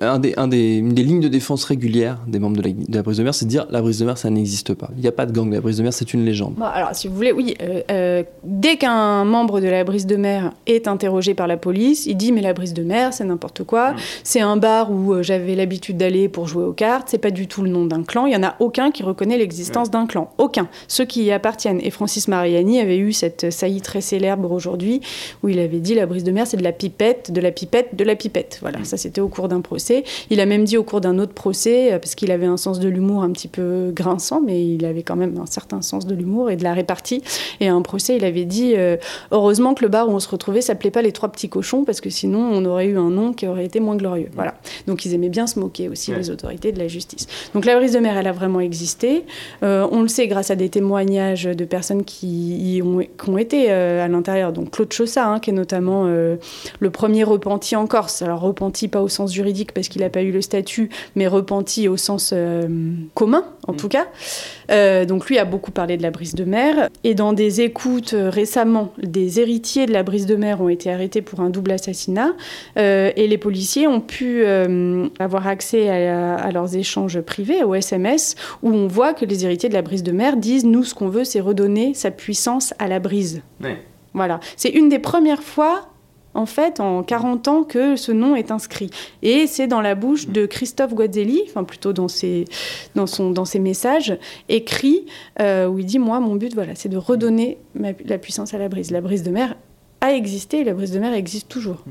un 0.00 0.18
des, 0.18 0.34
un 0.36 0.48
des, 0.48 0.76
une 0.76 0.94
des 0.94 1.02
lignes 1.02 1.20
de 1.20 1.28
défense 1.28 1.64
régulières 1.64 2.18
des 2.26 2.38
membres 2.38 2.56
de 2.56 2.62
la, 2.62 2.72
de 2.72 2.96
la 2.96 3.02
brise 3.02 3.18
de 3.18 3.22
mer, 3.22 3.34
c'est 3.34 3.44
de 3.44 3.50
dire 3.50 3.66
la 3.70 3.80
brise 3.82 3.98
de 3.98 4.04
mer, 4.04 4.18
ça 4.18 4.30
n'existe 4.30 4.74
pas. 4.74 4.90
Il 4.96 5.02
n'y 5.02 5.08
a 5.08 5.12
pas 5.12 5.26
de 5.26 5.32
gang, 5.32 5.52
la 5.52 5.60
brise 5.60 5.78
de 5.78 5.82
mer, 5.82 5.92
c'est 5.92 6.12
une 6.12 6.24
légende. 6.24 6.54
alors, 6.62 6.94
si 6.94 7.08
vous 7.08 7.14
voulez, 7.14 7.32
oui, 7.32 7.54
euh, 7.62 7.82
euh, 7.90 8.22
dès 8.44 8.76
qu'un 8.76 9.24
membre 9.24 9.60
de 9.60 9.68
la 9.68 9.84
brise 9.84 10.06
de 10.06 10.16
mer 10.16 10.52
est 10.66 10.88
interrogé 10.88 11.34
par 11.34 11.46
la 11.46 11.56
police, 11.56 12.06
il 12.06 12.16
dit 12.16 12.32
mais 12.32 12.40
la 12.42 12.52
brise 12.52 12.74
de 12.74 12.82
mer, 12.82 13.12
c'est 13.12 13.24
n'importe 13.24 13.64
quoi. 13.64 13.94
C'est 14.22 14.40
un 14.40 14.56
bar 14.56 14.90
où 14.92 15.22
j'avais 15.22 15.54
l'habitude 15.54 15.96
d'aller 15.96 16.28
pour 16.28 16.46
jouer 16.46 16.64
aux 16.64 16.72
cartes. 16.72 17.08
C'est 17.10 17.18
pas 17.18 17.30
du 17.30 17.46
tout 17.46 17.62
le 17.62 17.70
nom 17.70 17.86
d'un 17.86 18.02
clan. 18.02 18.26
Il 18.26 18.32
y 18.32 18.36
en 18.36 18.42
a 18.42 18.56
aucun 18.60 18.90
qui 18.90 19.02
reconnaît 19.02 19.38
l'existence 19.38 19.90
d'un 19.90 20.06
clan. 20.06 20.30
Aucun. 20.38 20.68
Ceux 20.88 21.04
qui 21.04 21.24
y 21.24 21.32
appartiennent. 21.32 21.80
Et 21.82 21.90
Francis 21.90 22.28
Mariani 22.28 22.80
avait 22.80 22.98
eu 22.98 23.12
cette 23.12 23.50
saillie 23.50 23.80
très 23.80 24.00
célèbre 24.00 24.52
aujourd'hui 24.52 25.00
où 25.42 25.48
il 25.48 25.58
avait 25.58 25.80
dit 25.80 25.94
la 25.94 26.06
brise 26.06 26.24
de 26.24 26.32
mer, 26.32 26.46
c'est 26.46 26.56
de 26.56 26.62
la 26.62 26.72
pipette, 26.72 27.32
de 27.32 27.40
la 27.40 27.50
pipette, 27.50 27.94
de 27.94 28.04
la 28.04 28.16
pipette. 28.16 28.58
Voilà, 28.60 28.84
ça 28.84 28.96
c'était 28.96 29.20
au 29.20 29.28
cours 29.28 29.48
d'un 29.48 29.60
procès. 29.70 30.02
Il 30.30 30.40
a 30.40 30.46
même 30.46 30.64
dit 30.64 30.76
au 30.76 30.82
cours 30.82 31.00
d'un 31.00 31.20
autre 31.20 31.32
procès, 31.32 31.92
euh, 31.92 31.98
parce 32.00 32.16
qu'il 32.16 32.32
avait 32.32 32.46
un 32.46 32.56
sens 32.56 32.80
de 32.80 32.88
l'humour 32.88 33.22
un 33.22 33.30
petit 33.30 33.46
peu 33.46 33.92
grinçant, 33.94 34.40
mais 34.44 34.66
il 34.66 34.84
avait 34.84 35.04
quand 35.04 35.14
même 35.14 35.38
un 35.38 35.46
certain 35.46 35.80
sens 35.80 36.06
de 36.06 36.14
l'humour 36.16 36.50
et 36.50 36.56
de 36.56 36.64
la 36.64 36.74
répartie. 36.74 37.22
Et 37.60 37.68
à 37.68 37.74
un 37.74 37.82
procès, 37.82 38.16
il 38.16 38.24
avait 38.24 38.46
dit 38.46 38.72
euh, 38.76 38.96
heureusement 39.30 39.74
que 39.74 39.84
le 39.84 39.88
bar 39.88 40.08
où 40.08 40.12
on 40.12 40.18
se 40.18 40.28
retrouvait 40.28 40.60
s'appelait 40.60 40.90
pas 40.90 41.02
les 41.02 41.12
trois 41.12 41.28
petits 41.28 41.48
cochons, 41.48 41.84
parce 41.84 42.00
que 42.00 42.10
sinon 42.10 42.40
on 42.40 42.64
aurait 42.64 42.86
eu 42.86 42.98
un 42.98 43.10
nom 43.10 43.32
qui 43.32 43.46
aurait 43.46 43.64
été 43.64 43.78
moins 43.78 43.94
glorieux. 43.94 44.28
Voilà. 44.34 44.54
Donc 44.88 45.04
ils 45.04 45.14
aimaient 45.14 45.28
bien 45.28 45.46
se 45.46 45.60
moquer 45.60 45.88
aussi 45.88 46.12
les 46.12 46.30
autorités 46.30 46.72
de 46.72 46.80
la 46.80 46.88
justice. 46.88 47.28
Donc 47.54 47.64
la 47.64 47.76
brise 47.76 47.92
de 47.92 48.00
mer, 48.00 48.16
elle 48.18 48.26
a 48.26 48.32
vraiment 48.32 48.60
existé. 48.60 49.24
Euh, 49.62 49.86
on 49.92 50.02
le 50.02 50.08
sait 50.08 50.26
grâce 50.26 50.50
à 50.50 50.56
des 50.56 50.68
témoignages 50.68 51.44
de 51.44 51.64
personnes 51.64 52.02
qui, 52.02 52.74
y 52.76 52.82
ont, 52.82 52.98
qui 52.98 53.30
ont, 53.30 53.38
été 53.38 53.70
à 53.70 54.08
l'intérieur. 54.08 54.52
Donc 54.52 54.72
Claude 54.72 54.92
Chaussat, 54.92 55.26
hein, 55.26 55.38
qui 55.38 55.50
est 55.50 55.52
notamment 55.52 56.06
le 56.06 56.90
premier 56.90 57.22
repenti 57.22 57.76
en 57.76 57.86
Corse. 57.86 58.22
Alors 58.22 58.40
repenti 58.40 58.88
pas 58.88 59.00
au 59.00 59.08
sens 59.08 59.32
juridique 59.32 59.59
parce 59.74 59.88
qu'il 59.88 60.02
n'a 60.02 60.10
pas 60.10 60.22
eu 60.22 60.30
le 60.30 60.42
statut, 60.42 60.90
mais 61.14 61.26
repenti 61.26 61.88
au 61.88 61.96
sens 61.96 62.32
euh, 62.34 62.68
commun, 63.14 63.44
en 63.66 63.72
mm. 63.72 63.76
tout 63.76 63.88
cas. 63.88 64.06
Euh, 64.70 65.04
donc 65.04 65.28
lui 65.28 65.38
a 65.38 65.44
beaucoup 65.44 65.70
parlé 65.70 65.96
de 65.96 66.02
la 66.02 66.10
brise 66.10 66.34
de 66.34 66.44
mer. 66.44 66.88
Et 67.04 67.14
dans 67.14 67.32
des 67.32 67.60
écoutes 67.60 68.14
euh, 68.14 68.30
récemment, 68.30 68.92
des 69.02 69.40
héritiers 69.40 69.86
de 69.86 69.92
la 69.92 70.02
brise 70.02 70.26
de 70.26 70.36
mer 70.36 70.60
ont 70.60 70.68
été 70.68 70.90
arrêtés 70.90 71.22
pour 71.22 71.40
un 71.40 71.50
double 71.50 71.72
assassinat. 71.72 72.32
et 72.76 73.26
les 73.26 73.38
policiers 73.38 73.86
ont 73.86 74.00
pu 74.00 74.44
avoir 75.18 75.46
accès 75.46 75.88
à, 75.88 76.50
leurs 76.52 76.76
échanges 76.76 77.20
privés, 77.20 77.62
au 77.62 77.74
SMS, 77.74 78.34
où 78.62 78.70
on 78.70 78.86
voit 78.86 79.14
que 79.14 79.24
les 79.24 79.44
héritiers 79.44 79.68
de 79.68 79.74
la 79.74 79.82
brise 79.82 80.02
de 80.02 80.12
mer 80.12 80.36
disent, 80.36 80.64
nous, 80.64 80.84
ce 80.84 80.94
qu'on 80.94 81.08
veut, 81.08 81.24
c'est 81.24 81.40
redonner 81.40 81.94
sa 81.94 82.10
puissance 82.10 82.74
à 82.78 82.88
la 82.88 82.98
brise. 82.98 83.42
Voilà. 84.14 84.40
C'est 84.56 84.70
une 84.70 84.88
des 84.88 84.98
premières 84.98 85.42
fois 85.42 85.89
en 86.34 86.46
fait, 86.46 86.80
en 86.80 87.02
40 87.02 87.48
ans, 87.48 87.64
que 87.64 87.96
ce 87.96 88.12
nom 88.12 88.36
est 88.36 88.50
inscrit. 88.50 88.90
Et 89.22 89.46
c'est 89.46 89.66
dans 89.66 89.80
la 89.80 89.94
bouche 89.94 90.28
de 90.28 90.46
Christophe 90.46 90.94
Guazzelli, 90.94 91.42
enfin 91.48 91.64
plutôt 91.64 91.92
dans 91.92 92.08
ses, 92.08 92.44
dans 92.94 93.06
son, 93.06 93.30
dans 93.30 93.44
ses 93.44 93.58
messages, 93.58 94.16
écrit, 94.48 95.06
euh, 95.40 95.66
où 95.66 95.78
il 95.78 95.86
dit, 95.86 95.98
moi, 95.98 96.20
mon 96.20 96.36
but, 96.36 96.54
voilà, 96.54 96.74
c'est 96.74 96.88
de 96.88 96.96
redonner 96.96 97.58
la 97.74 98.18
puissance 98.18 98.54
à 98.54 98.58
la 98.58 98.68
brise. 98.68 98.90
La 98.90 99.00
brise 99.00 99.22
de 99.22 99.30
mer 99.30 99.56
a 100.00 100.12
existé 100.14 100.60
et 100.60 100.64
la 100.64 100.74
brise 100.74 100.92
de 100.92 100.98
mer 100.98 101.12
existe 101.12 101.48
toujours. 101.48 101.84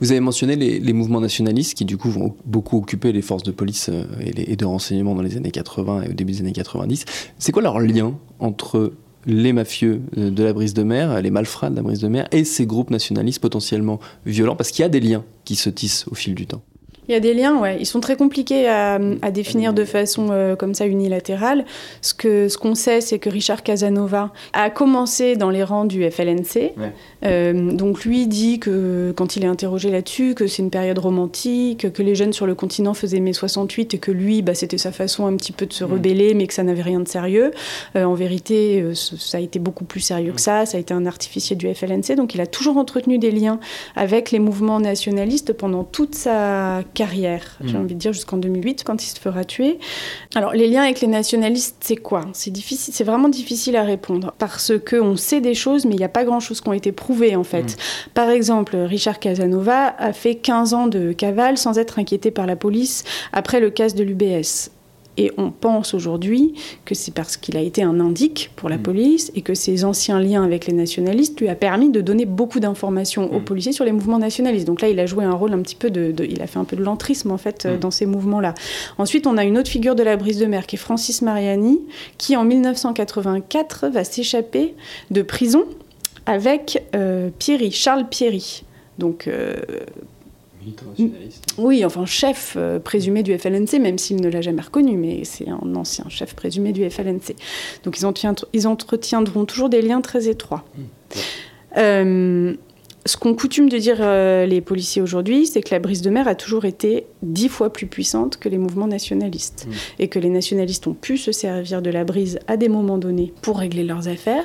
Vous 0.00 0.10
avez 0.10 0.20
mentionné 0.20 0.56
les, 0.56 0.92
mouvements 0.92 1.20
nationalistes 1.20 1.74
qui 1.74 1.84
du 1.84 1.96
coup 1.96 2.10
vont 2.10 2.34
beaucoup 2.44 2.78
occuper 2.78 3.12
les 3.12 3.22
forces 3.22 3.42
de 3.42 3.50
police 3.52 3.90
euh, 3.92 4.04
et, 4.20 4.56
de 4.56 4.64
renseignement 4.64 5.14
dans 5.14 5.22
les 5.22 5.36
années 5.36 5.50
80 5.50 6.02
et 6.02 6.08
au 6.08 6.12
début 6.12 6.32
des 6.32 6.40
années 6.40 6.52
90. 6.52 7.04
C'est 7.38 7.52
quoi 7.52 7.62
leur 7.62 7.78
lien 7.78 8.14
entre 8.38 8.92
les 9.26 9.52
mafieux 9.52 10.02
euh, 10.18 10.30
de 10.30 10.42
la 10.42 10.52
brise 10.52 10.74
de 10.74 10.82
mer, 10.82 11.20
les 11.22 11.30
malfrats 11.30 11.70
de 11.70 11.76
la 11.76 11.82
brise 11.82 12.00
de 12.00 12.08
mer 12.08 12.28
et 12.32 12.44
ces 12.44 12.66
groupes 12.66 12.90
nationalistes 12.90 13.40
potentiellement 13.40 14.00
violents 14.26 14.56
Parce 14.56 14.70
qu'il 14.70 14.82
y 14.82 14.86
a 14.86 14.88
des 14.88 15.00
liens 15.00 15.24
qui 15.44 15.56
se 15.56 15.70
tissent 15.70 16.06
au 16.10 16.14
fil 16.14 16.34
du 16.34 16.46
temps. 16.46 16.62
Il 17.08 17.12
y 17.12 17.14
a 17.14 17.20
des 17.20 17.34
liens, 17.34 17.58
ouais. 17.58 17.76
Ils 17.78 17.86
sont 17.86 18.00
très 18.00 18.16
compliqués 18.16 18.66
à, 18.68 18.98
définir 19.30 19.74
de 19.74 19.84
façon 19.84 20.28
euh, 20.30 20.56
comme 20.56 20.74
ça 20.74 20.86
unilatérale. 20.86 21.64
Ce 22.00 22.14
que 22.14 22.48
ce 22.48 22.56
qu'on 22.56 22.74
sait, 22.74 23.00
c'est 23.00 23.18
que 23.18 23.28
Richard 23.28 23.62
Casanova 23.62 24.32
a 24.52 24.70
commencé 24.70 25.36
dans 25.36 25.50
les 25.50 25.62
rangs 25.62 25.84
du 25.84 26.08
FLNC. 26.10 26.72
Euh, 27.24 27.72
donc 27.72 28.04
lui 28.04 28.26
dit 28.26 28.58
que 28.58 29.12
quand 29.16 29.36
il 29.36 29.44
est 29.44 29.48
interrogé 29.48 29.90
là-dessus, 29.90 30.34
que 30.34 30.46
c'est 30.46 30.62
une 30.62 30.70
période 30.70 30.98
romantique, 30.98 31.92
que 31.92 32.02
les 32.02 32.14
jeunes 32.14 32.32
sur 32.32 32.46
le 32.46 32.54
continent 32.54 32.94
faisaient 32.94 33.20
mai 33.20 33.32
68 33.32 33.94
et 33.94 33.98
que 33.98 34.10
lui, 34.10 34.40
bah, 34.40 34.54
c'était 34.54 34.78
sa 34.78 34.92
façon 34.92 35.26
un 35.26 35.36
petit 35.36 35.52
peu 35.52 35.66
de 35.66 35.72
se 35.72 35.84
rebeller, 35.84 36.32
mais 36.32 36.46
que 36.46 36.54
ça 36.54 36.62
n'avait 36.62 36.82
rien 36.82 37.00
de 37.00 37.08
sérieux. 37.08 37.50
Euh, 37.96 38.04
en 38.04 38.14
vérité, 38.14 38.82
ça 38.94 39.38
a 39.38 39.40
été 39.40 39.58
beaucoup 39.58 39.84
plus 39.84 40.00
sérieux 40.00 40.32
que 40.32 40.40
ça. 40.40 40.64
Ça 40.64 40.78
a 40.78 40.80
été 40.80 40.94
un 40.94 41.04
artificier 41.04 41.54
du 41.56 41.72
FLNC. 41.72 42.16
Donc 42.16 42.34
il 42.34 42.40
a 42.40 42.46
toujours 42.46 42.78
entretenu 42.78 43.18
des 43.18 43.30
liens 43.30 43.60
avec 43.94 44.30
les 44.30 44.38
mouvements 44.38 44.80
nationalistes 44.80 45.52
pendant 45.52 45.84
toute 45.84 46.14
sa 46.14 46.82
carrière, 46.94 47.58
j'ai 47.62 47.76
mm. 47.76 47.80
envie 47.80 47.94
de 47.94 48.00
dire, 48.00 48.12
jusqu'en 48.12 48.36
2008, 48.38 48.84
quand 48.84 49.02
il 49.04 49.08
se 49.08 49.20
fera 49.20 49.44
tuer. 49.44 49.78
Alors, 50.34 50.52
les 50.52 50.68
liens 50.68 50.84
avec 50.84 51.00
les 51.00 51.08
nationalistes, 51.08 51.76
c'est 51.80 51.96
quoi? 51.96 52.22
C'est 52.32 52.50
difficile, 52.50 52.94
c'est 52.94 53.04
vraiment 53.04 53.28
difficile 53.28 53.76
à 53.76 53.82
répondre, 53.82 54.32
parce 54.38 54.72
qu'on 54.88 55.16
sait 55.16 55.40
des 55.40 55.54
choses, 55.54 55.84
mais 55.84 55.94
il 55.94 55.98
n'y 55.98 56.04
a 56.04 56.08
pas 56.08 56.24
grand-chose 56.24 56.60
qui 56.60 56.68
ont 56.68 56.72
été 56.72 56.92
prouvées, 56.92 57.36
en 57.36 57.44
fait. 57.44 57.72
Mm. 57.72 58.10
Par 58.14 58.30
exemple, 58.30 58.76
Richard 58.76 59.18
Casanova 59.18 59.94
a 59.98 60.12
fait 60.12 60.36
15 60.36 60.74
ans 60.74 60.86
de 60.86 61.12
cavale 61.12 61.58
sans 61.58 61.78
être 61.78 61.98
inquiété 61.98 62.30
par 62.30 62.46
la 62.46 62.56
police 62.56 63.04
après 63.32 63.60
le 63.60 63.70
casse 63.70 63.94
de 63.94 64.04
l'UBS. 64.04 64.70
Et 65.16 65.30
on 65.36 65.50
pense 65.50 65.94
aujourd'hui 65.94 66.54
que 66.84 66.94
c'est 66.94 67.14
parce 67.14 67.36
qu'il 67.36 67.56
a 67.56 67.60
été 67.60 67.82
un 67.82 68.00
indique 68.00 68.50
pour 68.56 68.68
la 68.68 68.78
mm. 68.78 68.82
police 68.82 69.32
et 69.34 69.42
que 69.42 69.54
ses 69.54 69.84
anciens 69.84 70.20
liens 70.20 70.44
avec 70.44 70.66
les 70.66 70.72
nationalistes 70.72 71.40
lui 71.40 71.48
a 71.48 71.54
permis 71.54 71.90
de 71.90 72.00
donner 72.00 72.24
beaucoup 72.24 72.60
d'informations 72.60 73.32
aux 73.32 73.40
mm. 73.40 73.44
policiers 73.44 73.72
sur 73.72 73.84
les 73.84 73.92
mouvements 73.92 74.18
nationalistes. 74.18 74.66
Donc 74.66 74.80
là, 74.80 74.88
il 74.88 74.98
a 74.98 75.06
joué 75.06 75.24
un 75.24 75.34
rôle 75.34 75.52
un 75.52 75.62
petit 75.62 75.76
peu 75.76 75.90
de, 75.90 76.14
il 76.24 76.42
a 76.42 76.46
fait 76.46 76.58
un 76.58 76.64
peu 76.64 76.76
de 76.76 76.82
l'entrisme 76.82 77.30
en 77.30 77.38
fait 77.38 77.66
mm. 77.66 77.78
dans 77.78 77.90
ces 77.90 78.06
mouvements-là. 78.06 78.54
Ensuite, 78.98 79.26
on 79.26 79.36
a 79.36 79.44
une 79.44 79.58
autre 79.58 79.70
figure 79.70 79.94
de 79.94 80.02
la 80.02 80.16
brise 80.16 80.38
de 80.38 80.46
mer 80.46 80.66
qui 80.66 80.76
est 80.76 80.78
Francis 80.78 81.22
Mariani, 81.22 81.80
qui 82.18 82.36
en 82.36 82.44
1984 82.44 83.88
va 83.88 84.04
s'échapper 84.04 84.74
de 85.10 85.22
prison 85.22 85.64
avec 86.26 86.82
euh, 86.94 87.30
Pierry, 87.38 87.70
Charles 87.70 88.08
Pierry. 88.08 88.64
Donc 88.98 89.26
euh, 89.26 89.54
oui, 91.58 91.84
enfin 91.84 92.06
chef 92.06 92.54
euh, 92.56 92.78
présumé 92.78 93.22
du 93.22 93.36
FLNC, 93.36 93.80
même 93.80 93.98
s'il 93.98 94.20
ne 94.20 94.28
l'a 94.28 94.40
jamais 94.40 94.62
reconnu, 94.62 94.96
mais 94.96 95.24
c'est 95.24 95.48
un 95.48 95.74
ancien 95.74 96.06
chef 96.08 96.34
présumé 96.34 96.72
du 96.72 96.88
FLNC. 96.88 97.36
Donc 97.84 97.98
ils, 97.98 98.06
ils 98.52 98.66
entretiendront 98.66 99.44
toujours 99.44 99.68
des 99.68 99.82
liens 99.82 100.00
très 100.00 100.28
étroits. 100.28 100.64
Mmh. 100.76 100.82
Euh, 101.76 102.54
ce 103.06 103.16
qu'on 103.18 103.34
coutume 103.34 103.68
de 103.68 103.76
dire 103.76 103.98
euh, 104.00 104.46
les 104.46 104.60
policiers 104.60 105.02
aujourd'hui, 105.02 105.46
c'est 105.46 105.60
que 105.60 105.74
la 105.74 105.78
brise 105.78 106.00
de 106.00 106.08
mer 106.08 106.26
a 106.26 106.34
toujours 106.34 106.64
été 106.64 107.04
dix 107.22 107.48
fois 107.48 107.70
plus 107.70 107.86
puissante 107.86 108.38
que 108.38 108.48
les 108.48 108.56
mouvements 108.56 108.86
nationalistes. 108.86 109.66
Mmh. 109.68 109.72
Et 109.98 110.08
que 110.08 110.18
les 110.18 110.30
nationalistes 110.30 110.86
ont 110.86 110.94
pu 110.94 111.18
se 111.18 111.32
servir 111.32 111.82
de 111.82 111.90
la 111.90 112.04
brise 112.04 112.38
à 112.46 112.56
des 112.56 112.68
moments 112.68 112.98
donnés 112.98 113.32
pour 113.42 113.58
régler 113.58 113.84
leurs 113.84 114.08
affaires, 114.08 114.44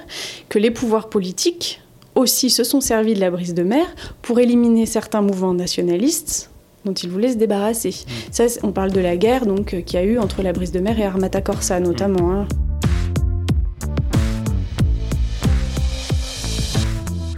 que 0.50 0.60
les 0.60 0.72
pouvoirs 0.72 1.10
politiques 1.10 1.82
aussi 2.20 2.50
se 2.50 2.64
sont 2.64 2.82
servis 2.82 3.14
de 3.14 3.20
la 3.20 3.32
brise 3.32 3.54
de 3.54 3.64
mer 3.64 3.86
pour 4.22 4.40
éliminer 4.40 4.86
certains 4.86 5.22
mouvements 5.22 5.54
nationalistes 5.54 6.52
dont 6.86 6.94
ils 6.94 7.10
voulaient 7.10 7.34
se 7.34 7.38
débarrasser. 7.38 7.90
Mm. 7.90 8.12
Ça, 8.32 8.44
on 8.64 8.72
parle 8.72 8.92
de 8.92 9.02
la 9.02 9.18
guerre 9.18 9.46
donc 9.46 9.74
euh, 9.74 9.82
qu'il 9.82 10.00
y 10.00 10.04
a 10.04 10.06
eu 10.06 10.18
entre 10.18 10.42
la 10.42 10.54
brise 10.54 10.72
de 10.72 10.80
mer 10.80 11.00
et 11.00 11.04
Armata 11.04 11.42
Corsa 11.42 11.80
notamment. 11.80 12.32
Hein. 12.32 12.48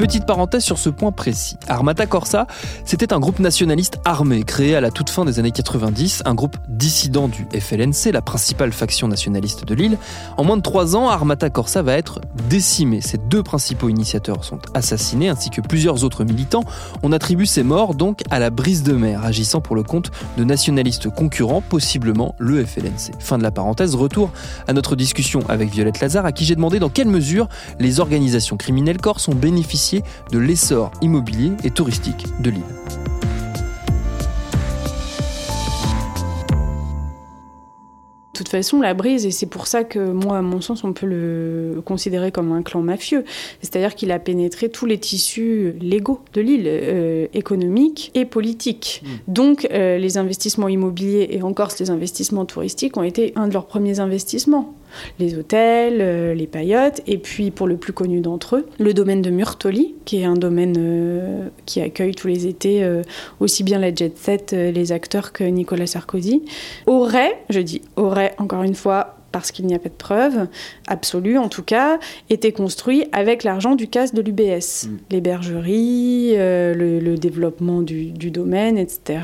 Petite 0.01 0.25
parenthèse 0.25 0.63
sur 0.63 0.79
ce 0.79 0.89
point 0.89 1.11
précis. 1.11 1.57
Armata 1.67 2.07
Corsa, 2.07 2.47
c'était 2.85 3.13
un 3.13 3.19
groupe 3.19 3.37
nationaliste 3.37 3.99
armé 4.03 4.41
créé 4.41 4.75
à 4.75 4.81
la 4.81 4.89
toute 4.89 5.11
fin 5.11 5.25
des 5.25 5.37
années 5.37 5.51
90, 5.51 6.23
un 6.25 6.33
groupe 6.33 6.57
dissident 6.67 7.27
du 7.27 7.47
FLNC, 7.53 8.11
la 8.11 8.23
principale 8.23 8.71
faction 8.71 9.07
nationaliste 9.07 9.63
de 9.63 9.75
l'île. 9.75 9.99
En 10.37 10.43
moins 10.43 10.57
de 10.57 10.63
trois 10.63 10.95
ans, 10.95 11.07
Armata 11.07 11.51
Corsa 11.51 11.83
va 11.83 11.93
être 11.93 12.19
décimé. 12.49 12.99
Ses 12.99 13.19
deux 13.19 13.43
principaux 13.43 13.89
initiateurs 13.89 14.43
sont 14.43 14.57
assassinés, 14.73 15.29
ainsi 15.29 15.51
que 15.51 15.61
plusieurs 15.61 16.03
autres 16.03 16.23
militants. 16.23 16.63
On 17.03 17.11
attribue 17.11 17.45
ces 17.45 17.61
morts 17.61 17.93
donc 17.93 18.21
à 18.31 18.39
la 18.39 18.49
brise 18.49 18.81
de 18.81 18.93
mer, 18.93 19.23
agissant 19.23 19.61
pour 19.61 19.75
le 19.75 19.83
compte 19.83 20.09
de 20.35 20.43
nationalistes 20.43 21.11
concurrents, 21.11 21.61
possiblement 21.61 22.33
le 22.39 22.65
FLNC. 22.65 23.11
Fin 23.19 23.37
de 23.37 23.43
la 23.43 23.51
parenthèse, 23.51 23.93
retour 23.93 24.31
à 24.67 24.73
notre 24.73 24.95
discussion 24.95 25.41
avec 25.47 25.69
Violette 25.69 25.99
Lazare, 25.99 26.25
à 26.25 26.31
qui 26.31 26.43
j'ai 26.43 26.55
demandé 26.55 26.79
dans 26.79 26.89
quelle 26.89 27.07
mesure 27.07 27.47
les 27.79 27.99
organisations 27.99 28.57
criminelles 28.57 28.99
corses 28.99 29.27
ont 29.27 29.35
bénéficié 29.35 29.90
de 30.31 30.39
l'essor 30.39 30.91
immobilier 31.01 31.51
et 31.63 31.71
touristique 31.71 32.25
de 32.39 32.51
l'île. 32.51 32.61
De 38.33 38.37
toute 38.43 38.49
façon, 38.49 38.79
la 38.79 38.95
brise, 38.95 39.27
et 39.27 39.31
c'est 39.31 39.45
pour 39.45 39.67
ça 39.67 39.83
que 39.83 39.99
moi, 39.99 40.37
à 40.37 40.41
mon 40.41 40.61
sens, 40.61 40.83
on 40.83 40.93
peut 40.93 41.05
le 41.05 41.81
considérer 41.85 42.31
comme 42.31 42.51
un 42.53 42.63
clan 42.63 42.81
mafieux. 42.81 43.23
C'est-à-dire 43.61 43.93
qu'il 43.93 44.11
a 44.11 44.17
pénétré 44.17 44.69
tous 44.69 44.87
les 44.87 44.97
tissus 44.97 45.73
légaux 45.79 46.21
de 46.33 46.41
l'île, 46.41 46.63
euh, 46.65 47.27
économiques 47.33 48.09
et 48.15 48.25
politiques. 48.25 49.03
Mmh. 49.03 49.07
Donc, 49.27 49.67
euh, 49.71 49.99
les 49.99 50.17
investissements 50.17 50.69
immobiliers 50.69 51.27
et 51.31 51.43
encore 51.43 51.69
les 51.79 51.91
investissements 51.91 52.45
touristiques 52.45 52.97
ont 52.97 53.03
été 53.03 53.31
un 53.35 53.47
de 53.47 53.53
leurs 53.53 53.67
premiers 53.67 53.99
investissements 53.99 54.73
les 55.19 55.37
hôtels, 55.37 55.99
euh, 56.01 56.33
les 56.33 56.47
paillotes, 56.47 57.01
et 57.07 57.17
puis 57.17 57.51
pour 57.51 57.67
le 57.67 57.77
plus 57.77 57.93
connu 57.93 58.21
d'entre 58.21 58.57
eux, 58.57 58.67
le 58.79 58.93
domaine 58.93 59.21
de 59.21 59.29
Murtoli, 59.29 59.95
qui 60.05 60.21
est 60.21 60.25
un 60.25 60.35
domaine 60.35 60.75
euh, 60.77 61.47
qui 61.65 61.81
accueille 61.81 62.15
tous 62.15 62.27
les 62.27 62.47
étés 62.47 62.83
euh, 62.83 63.01
aussi 63.39 63.63
bien 63.63 63.79
la 63.79 63.93
jet 63.93 64.17
set, 64.17 64.51
les 64.53 64.91
acteurs 64.91 65.31
que 65.31 65.43
Nicolas 65.43 65.87
Sarkozy, 65.87 66.43
aurait, 66.87 67.37
je 67.49 67.59
dis 67.59 67.81
aurait 67.95 68.33
encore 68.37 68.63
une 68.63 68.75
fois, 68.75 69.20
parce 69.31 69.51
qu'il 69.51 69.65
n'y 69.65 69.75
a 69.75 69.79
pas 69.79 69.89
de 69.89 69.93
preuve 69.93 70.47
absolue 70.87 71.37
en 71.37 71.49
tout 71.49 71.63
cas, 71.63 71.99
était 72.29 72.51
construit 72.51 73.05
avec 73.11 73.43
l'argent 73.43 73.75
du 73.75 73.87
casse 73.87 74.13
de 74.13 74.21
l'UBS. 74.21 74.87
Mm. 74.87 74.97
L'hébergerie, 75.11 76.31
euh, 76.35 76.73
le, 76.73 77.17
développement 77.17 77.81
du, 77.81 78.11
domaine, 78.31 78.77
etc. 78.77 79.19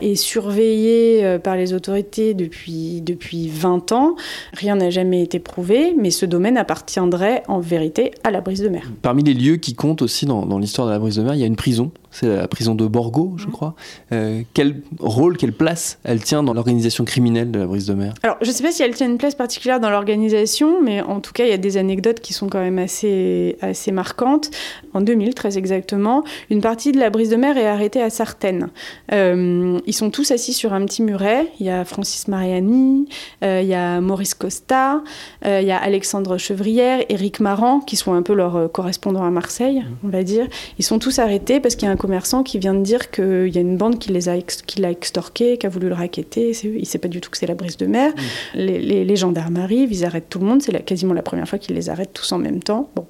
Et 0.00 0.16
surveillé 0.16 1.24
euh, 1.24 1.38
par 1.38 1.56
les 1.56 1.74
autorités 1.74 2.34
depuis, 2.34 3.00
depuis 3.02 3.48
20 3.48 3.92
ans. 3.92 4.16
Rien 4.52 4.76
n'a 4.76 4.90
jamais 4.90 5.22
été 5.22 5.38
prouvé, 5.38 5.94
mais 5.96 6.10
ce 6.10 6.26
domaine 6.26 6.56
appartiendrait 6.56 7.42
en 7.48 7.60
vérité 7.60 8.12
à 8.24 8.30
la 8.30 8.40
brise 8.40 8.62
de 8.62 8.68
mer. 8.68 8.90
Parmi 9.02 9.22
les 9.22 9.34
lieux 9.34 9.56
qui 9.56 9.74
comptent 9.74 10.02
aussi 10.02 10.26
dans, 10.26 10.46
dans 10.46 10.58
l'histoire 10.58 10.86
de 10.86 10.92
la 10.92 10.98
brise 10.98 11.16
de 11.16 11.22
mer, 11.22 11.34
il 11.34 11.40
y 11.40 11.44
a 11.44 11.46
une 11.46 11.56
prison 11.56 11.92
c'est 12.10 12.26
la 12.26 12.48
prison 12.48 12.74
de 12.74 12.86
Borgo, 12.86 13.34
je 13.36 13.46
mm. 13.46 13.50
crois. 13.50 13.74
Euh, 14.12 14.42
quel 14.54 14.82
rôle, 14.98 15.36
quelle 15.36 15.52
place 15.52 15.98
elle 16.04 16.22
tient 16.22 16.42
dans 16.42 16.54
l'organisation 16.54 17.04
criminelle 17.04 17.50
de 17.50 17.58
la 17.58 17.66
brise 17.66 17.86
de 17.86 17.94
mer? 17.94 18.14
Alors, 18.22 18.36
je 18.40 18.48
ne 18.48 18.52
sais 18.52 18.62
pas 18.62 18.72
si 18.72 18.82
elle 18.82 18.94
tient 18.94 19.08
une 19.08 19.18
place 19.18 19.34
particulière 19.34 19.80
dans 19.80 19.90
l'organisation, 19.90 20.82
mais 20.82 21.02
en 21.02 21.20
tout 21.20 21.32
cas, 21.32 21.44
il 21.44 21.50
y 21.50 21.54
a 21.54 21.58
des 21.58 21.76
anecdotes 21.76 22.20
qui 22.20 22.32
sont 22.32 22.48
quand 22.48 22.60
même 22.60 22.78
assez, 22.78 23.56
assez 23.60 23.92
marquantes. 23.92 24.50
En 24.94 25.00
2000, 25.00 25.34
très 25.34 25.58
exactement, 25.58 26.24
une 26.50 26.60
partie 26.60 26.92
de 26.92 26.98
la 26.98 27.10
brise 27.10 27.30
de 27.30 27.36
mer 27.36 27.56
est 27.58 27.66
arrêtée 27.66 28.02
à 28.02 28.10
Sartène. 28.10 28.68
Euh, 29.12 29.78
ils 29.86 29.92
sont 29.92 30.10
tous 30.10 30.30
assis 30.30 30.52
sur 30.52 30.72
un 30.72 30.84
petit 30.86 31.02
muret. 31.02 31.52
Il 31.60 31.66
y 31.66 31.70
a 31.70 31.84
Francis 31.84 32.26
Mariani, 32.28 33.08
euh, 33.44 33.60
il 33.62 33.68
y 33.68 33.74
a 33.74 34.00
Maurice 34.00 34.34
Costa, 34.34 35.02
il 35.44 35.64
y 35.64 35.70
a 35.70 35.78
Alexandre 35.78 36.38
Chevrière, 36.38 37.04
Éric 37.08 37.40
Marant, 37.40 37.80
qui 37.80 37.96
sont 37.96 38.14
un 38.14 38.22
peu 38.22 38.34
leurs 38.34 38.70
correspondants 38.72 39.24
à 39.24 39.30
Marseille, 39.30 39.80
mm. 39.80 40.06
on 40.06 40.08
va 40.08 40.22
dire. 40.22 40.46
Ils 40.78 40.84
sont 40.84 40.98
tous 40.98 41.18
arrêtés 41.18 41.60
parce 41.60 41.76
qu'il 41.76 41.86
y 41.86 41.90
a 41.90 41.92
un 41.92 41.97
commerçant 41.98 42.42
qui 42.42 42.58
vient 42.58 42.74
de 42.74 42.82
dire 42.82 43.10
qu'il 43.10 43.48
y 43.48 43.58
a 43.58 43.60
une 43.60 43.76
bande 43.76 43.98
qui 43.98 44.10
les 44.10 44.28
a 44.28 44.38
qui 44.38 44.80
l'a 44.80 44.90
extorqué, 44.90 45.58
qui 45.58 45.66
a 45.66 45.68
voulu 45.68 45.88
le 45.88 45.94
raqueter. 45.94 46.52
Il 46.64 46.80
ne 46.80 46.84
sait 46.84 46.98
pas 46.98 47.08
du 47.08 47.20
tout 47.20 47.30
que 47.30 47.36
c'est 47.36 47.46
la 47.46 47.54
brise 47.54 47.76
de 47.76 47.86
mer. 47.86 48.12
Mm. 48.54 48.58
Les, 48.58 49.16
gendarmes 49.16 49.56
arrivent, 49.56 49.92
ils 49.92 50.04
arrêtent 50.04 50.28
tout 50.30 50.38
le 50.38 50.46
monde. 50.46 50.62
C'est 50.62 50.82
quasiment 50.84 51.14
la 51.14 51.22
première 51.22 51.48
fois 51.48 51.58
qu'ils 51.58 51.74
les 51.74 51.90
arrêtent 51.90 52.14
tous 52.14 52.32
en 52.32 52.38
même 52.38 52.62
temps. 52.62 52.88
Bon. 52.94 53.06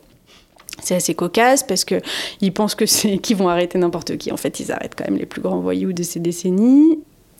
C'est 0.83 0.95
assez 0.95 1.14
cocasse 1.14 1.62
parce 1.62 1.85
qu'ils 1.85 2.52
pensent 2.52 2.75
que 2.75 2.87
c'est 2.87 3.18
qu'ils 3.18 3.37
vont 3.37 3.49
arrêter 3.49 3.78
n'importe 3.78 4.16
qui. 4.16 4.33
En 4.33 4.37
fait, 4.37 4.61
ils 4.61 4.73
arrêtent 4.73 4.95
quand 4.97 5.09
même 5.09 5.18
les 5.18 5.26
plus 5.26 5.40
grands 5.40 5.61
voyous 5.61 5.92
de 5.92 6.02
ces 6.02 6.21
décennies. 6.21 6.99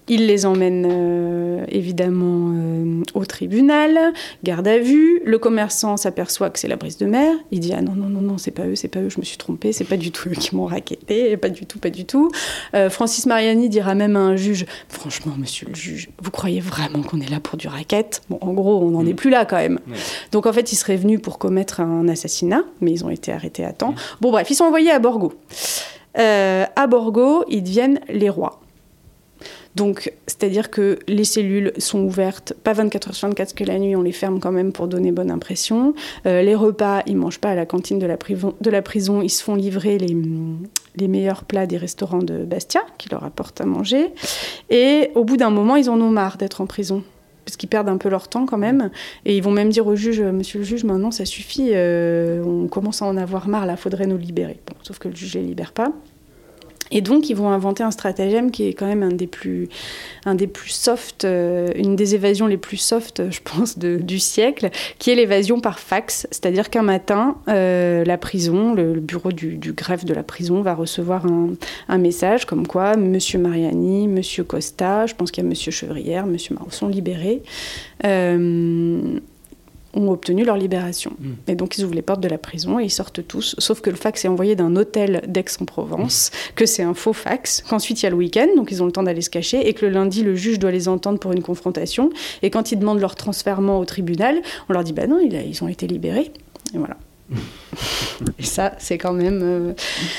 Il 0.09 0.27
les 0.27 0.47
emmène 0.47 0.87
euh, 0.91 1.65
évidemment 1.69 2.53
euh, 2.55 3.03
au 3.15 3.27
tribunal, 3.27 3.99
garde 4.43 4.67
à 4.67 4.79
vue. 4.79 5.21
Le 5.25 5.39
commerçant 5.39 5.99
s'aperçoit 5.99 6.49
que 6.49 6.59
c'est 6.59 6.69
la 6.69 6.77
brise 6.77 6.97
de 6.97 7.07
mer. 7.07 7.35
Il 7.51 7.61
dit 7.61 7.75
ah 7.77 7.83
non 7.83 7.93
non 7.95 8.09
non 8.09 8.23
non 8.23 8.39
c'est 8.39 8.51
pas 8.51 8.67
eux 8.67 8.75
c'est 8.75 8.89
pas 8.89 9.01
eux 9.01 9.11
je 9.11 9.19
me 9.19 9.25
suis 9.25 9.37
trompé 9.37 9.73
c'est 9.73 9.85
pas 9.85 9.99
du 9.99 10.11
tout 10.11 10.31
eux 10.31 10.33
qui 10.33 10.57
m'ont 10.57 10.65
raquetté 10.65 11.37
pas 11.37 11.51
du 11.51 11.67
tout 11.67 11.79
pas 11.79 11.91
du 11.91 12.07
tout. 12.07 12.31
Euh, 12.75 12.89
Francis 12.89 13.27
Mariani 13.27 13.69
dira 13.69 13.95
même 13.95 14.17
à 14.17 14.21
un 14.21 14.37
juge 14.37 14.65
franchement 14.89 15.35
monsieur 15.37 15.69
le 15.69 15.75
juge 15.75 16.09
vous 16.23 16.31
croyez 16.31 16.61
vraiment 16.61 17.03
qu'on 17.03 17.21
est 17.21 17.31
là 17.31 17.41
pour 17.41 17.59
du 17.59 17.69
racket? 17.69 18.23
Bon 18.31 18.39
en 18.41 18.55
gros 18.55 18.83
on 18.83 18.91
n'en 18.91 19.05
est 19.05 19.13
mm. 19.13 19.17
plus 19.17 19.31
là 19.31 19.45
quand 19.45 19.57
même. 19.57 19.79
Donc 20.33 20.47
en 20.47 20.53
fait 20.53 20.73
ils 20.73 20.77
seraient 20.77 20.97
venus 20.97 21.21
pour 21.21 21.39
commettre 21.39 21.81
un 21.81 22.09
assassinat 22.09 22.63
mais 22.81 22.93
ils 22.93 23.05
ont 23.05 23.11
été 23.11 23.31
arrêtés 23.31 23.65
à 23.65 23.73
temps. 23.73 23.93
Mm. 23.93 23.97
Bon 24.23 24.31
bref 24.31 24.49
ils 24.51 24.55
sont 24.55 24.65
envoyés 24.65 24.91
à 24.91 24.99
Borgo. 24.99 25.35
à 26.15 26.87
Borgo, 26.87 27.45
ils 27.49 27.63
deviennent 27.63 28.01
les 28.09 28.31
rois. 28.31 28.61
Donc, 29.75 30.13
c'est-à-dire 30.27 30.71
que 30.71 30.99
les 31.07 31.25
cellules 31.25 31.73
sont 31.79 32.01
ouvertes, 32.01 32.55
pas 32.65 32.73
24 32.73 33.09
heures 33.09 33.15
sur 33.15 33.29
24, 33.29 33.55
que 33.55 33.65
la 33.65 33.79
nuit, 33.79 33.95
on 33.97 34.03
les 34.03 34.13
ferme 34.13 34.41
quand 34.41 34.53
même 34.53 34.73
pour 34.73 34.89
donner 34.89 35.13
bonne 35.13 35.31
impression. 35.31 35.95
Euh, 36.27 36.43
les 36.43 36.55
repas, 36.55 37.03
ils 37.07 37.17
mangent 37.17 37.39
pas 37.39 37.51
à 37.51 37.55
la 37.55 37.67
cantine 37.67 37.99
de 37.99 38.07
la, 38.07 38.17
prison, 38.83 39.23
ils 39.23 39.31
se 39.31 39.43
font 39.43 39.55
livrer 39.55 39.99
les, 39.99 40.17
les, 40.97 41.09
meilleurs 41.09 41.45
plats 41.45 41.67
des 41.67 41.77
restaurants 41.77 42.23
de 42.23 42.45
Bastia, 42.45 42.83
qui 42.99 43.09
leur 43.09 43.25
apportent 43.25 43.61
à 43.61 43.67
manger. 43.67 44.09
Et 44.71 45.11
au 45.15 45.25
bout 45.25 45.37
d'un 45.37 45.51
moment, 45.51 45.77
ils 45.77 45.91
en 45.91 46.01
ont 46.01 46.11
marre 46.11 46.39
d'être 46.39 46.61
en 46.61 46.67
prison 46.67 47.03
parce 47.49 47.57
qu'ils 47.57 47.71
perdent 47.71 47.89
un 47.89 47.97
peu 47.97 48.11
leur 48.11 48.29
temps 48.29 48.45
quand 48.45 48.59
même. 48.59 48.91
Et 49.25 49.35
ils 49.35 49.43
vont 49.43 49.51
même 49.51 49.71
dire 49.71 49.87
au 49.87 49.97
juge, 49.97 50.21
monsieur 50.21 50.59
le 50.59 50.67
juge, 50.67 50.85
maintenant 50.85 51.11
ça 51.11 51.25
suffit, 51.25 51.71
euh, 51.73 52.43
on 52.45 52.69
commence 52.69 53.01
à 53.01 53.07
en 53.07 53.17
avoir 53.17 53.49
marre, 53.49 53.65
là, 53.65 53.77
faudrait 53.79 54.07
nous 54.07 54.19
libérer. 54.19 54.61
Bon, 54.67 54.75
sauf 54.83 54.99
que 54.99 55.09
le 55.09 55.17
juge 55.17 55.35
les 55.35 55.43
libère 55.43 55.73
pas. 55.73 55.91
Et 56.91 57.01
donc, 57.01 57.29
ils 57.31 57.35
vont 57.35 57.51
inventer 57.51 57.83
un 57.83 57.91
stratagème 57.91 58.51
qui 58.51 58.67
est 58.67 58.73
quand 58.73 58.87
même 58.87 59.03
un 59.03 59.13
des 59.13 59.27
plus, 59.27 59.69
un 60.25 60.35
des 60.35 60.47
plus 60.47 60.71
soft, 60.71 61.25
euh, 61.25 61.69
une 61.75 61.97
des 61.97 62.15
évasions 62.15 62.47
les 62.47 62.57
plus 62.57 62.77
soft, 62.77 63.31
je 63.31 63.41
pense, 63.43 63.79
du 63.79 64.19
siècle, 64.19 64.71
qui 64.99 65.11
est 65.11 65.15
l'évasion 65.15 65.61
par 65.61 65.79
fax. 65.79 66.27
C'est-à-dire 66.31 66.71
qu'un 66.71 66.83
matin, 66.83 67.37
euh, 67.49 68.05
la 68.05 68.19
prison, 68.19 68.75
le, 68.75 68.95
bureau 69.01 69.33
du, 69.33 69.59
greffe 69.73 70.05
de 70.05 70.15
la 70.15 70.23
prison 70.23 70.63
va 70.63 70.75
recevoir 70.75 71.27
un, 71.27 71.51
un, 71.89 71.99
message 71.99 72.47
comme 72.47 72.67
quoi 72.67 72.97
Monsieur 72.97 73.39
Mariani, 73.39 74.09
Monsieur 74.09 74.45
Costa, 74.45 75.07
je 75.07 75.15
pense 75.15 75.31
qu'il 75.31 75.45
y 75.45 75.47
a 75.47 75.49
Monsieur 75.49 75.73
Chevrière, 75.73 76.27
Monsieur 76.27 76.55
Marot 76.55 76.71
sont 76.71 76.89
libérés. 76.89 77.43
Euh, 78.05 79.19
ont 80.07 80.13
obtenu 80.13 80.45
leur 80.45 80.57
libération. 80.57 81.13
Hmm. 81.19 81.35
Et 81.47 81.55
donc 81.55 81.79
ils 81.79 81.85
ouvrent 81.85 81.95
les 81.95 82.03
portes 82.03 82.21
de 82.21 82.29
la 82.29 82.39
prison 82.39 82.79
et 82.79 82.85
ils 82.85 82.91
sortent 82.91 83.27
tous, 83.27 83.55
sauf 83.59 83.81
que 83.81 83.91
le 83.91 83.97
fax 83.97 84.25
est 84.25 84.29
envoyé 84.29 84.57
d'un 84.57 84.77
hôtel 84.77 85.23
d'Aix-en-Provence, 85.27 86.31
hmm. 86.31 86.55
que 86.55 86.67
c'est 86.67 86.83
un 86.83 86.95
faux 86.95 87.13
fax, 87.13 87.63
qu'ensuite 87.69 88.03
il 88.03 88.05
y 88.05 88.07
a 88.07 88.11
le 88.11 88.17
week-end, 88.17 88.49
donc 88.57 88.71
ils 88.71 88.83
ont 88.83 88.87
le 88.87 88.93
temps 88.93 89.03
d'aller 89.03 89.23
se 89.23 89.31
cacher, 89.31 89.69
et 89.69 89.75
que 89.75 89.87
le 89.87 89.93
lundi 89.93 90.23
le 90.23 90.35
juge 90.35 90.59
doit 90.59 90.71
les 90.71 90.89
entendre 90.89 91.19
pour 91.19 91.33
une 91.33 91.43
confrontation, 91.43 92.11
et 92.43 92.51
quand 92.51 92.73
ils 92.73 92.79
demandent 92.79 93.01
leur 93.01 93.15
transfèrement 93.15 93.79
au 93.79 93.85
tribunal, 93.85 94.41
on 94.69 94.73
leur 94.73 94.85
dit 94.85 94.93
bah 94.93 95.07
non, 95.07 95.19
ils 95.21 95.65
ont 95.65 95.69
été 95.69 95.87
libérés. 95.87 96.31
Et 96.75 96.79
voilà. 96.79 96.97
Et 98.39 98.43
ça, 98.43 98.73
c'est 98.79 98.99
quand 98.99 99.13
même. 99.13 99.41
Euh, 99.43 99.73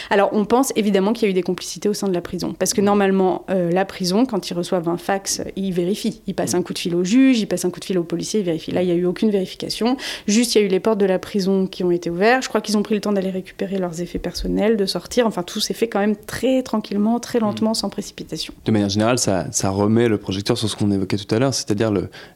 alors, 0.10 0.30
on 0.34 0.46
pense 0.46 0.72
évidemment 0.76 1.14
qu'il 1.14 1.24
y 1.24 1.26
a 1.28 1.32
eu 1.32 1.34
des 1.34 1.44
complicités 1.44 1.90
au 1.90 1.94
sein 1.94 2.08
de 2.08 2.14
la 2.14 2.22
prison. 2.22 2.56
Parce 2.58 2.74
que 2.74 2.82
normalement, 2.82 3.46
euh, 3.50 3.72
la 3.72 3.86
prison, 3.86 4.26
quand 4.26 4.50
ils 4.50 4.54
reçoivent 4.54 4.88
un 4.88 4.98
fax, 4.98 5.42
ils 5.56 5.74
vérifient. 5.74 6.22
Ils 6.28 6.36
passent 6.36 6.54
un 6.54 6.62
coup 6.62 6.74
de 6.74 6.80
fil 6.80 6.96
au 6.96 7.04
juge, 7.04 7.40
ils 7.40 7.48
passent 7.48 7.66
un 7.66 7.70
coup 7.70 7.80
de 7.80 7.86
fil 7.86 7.98
au 7.98 8.04
policier, 8.04 8.42
ils 8.42 8.46
vérifient. 8.46 8.72
Là, 8.72 8.84
il 8.84 8.86
n'y 8.86 8.92
a 8.92 8.96
eu 8.96 9.06
aucune 9.06 9.32
vérification. 9.32 9.98
Juste, 10.28 10.56
il 10.56 10.60
y 10.60 10.62
a 10.62 10.66
eu 10.66 10.70
les 10.70 10.80
portes 10.80 11.00
de 11.00 11.06
la 11.06 11.20
prison 11.20 11.68
qui 11.68 11.84
ont 11.84 11.92
été 11.92 12.10
ouvertes. 12.10 12.44
Je 12.44 12.50
crois 12.50 12.62
qu'ils 12.62 12.78
ont 12.78 12.84
pris 12.84 12.96
le 12.96 13.02
temps 13.02 13.12
d'aller 13.12 13.32
récupérer 13.32 13.78
leurs 13.78 14.02
effets 14.02 14.20
personnels, 14.20 14.78
de 14.78 14.86
sortir. 14.86 15.28
Enfin, 15.28 15.44
tout 15.44 15.60
s'est 15.60 15.74
fait 15.74 15.88
quand 15.88 16.00
même 16.00 16.16
très 16.16 16.64
tranquillement, 16.64 17.20
très 17.20 17.40
lentement, 17.40 17.74
sans 17.74 17.90
précipitation. 17.90 18.54
De 18.66 18.72
manière 18.72 18.90
générale, 18.90 19.20
ça, 19.20 19.48
ça 19.52 19.70
remet 19.70 20.08
le 20.08 20.18
projecteur 20.18 20.58
sur 20.58 20.70
ce 20.70 20.76
qu'on 20.76 20.92
évoquait 20.92 21.18
tout 21.18 21.34
à 21.34 21.40
l'heure, 21.40 21.54
c'est-à-dire 21.54 21.92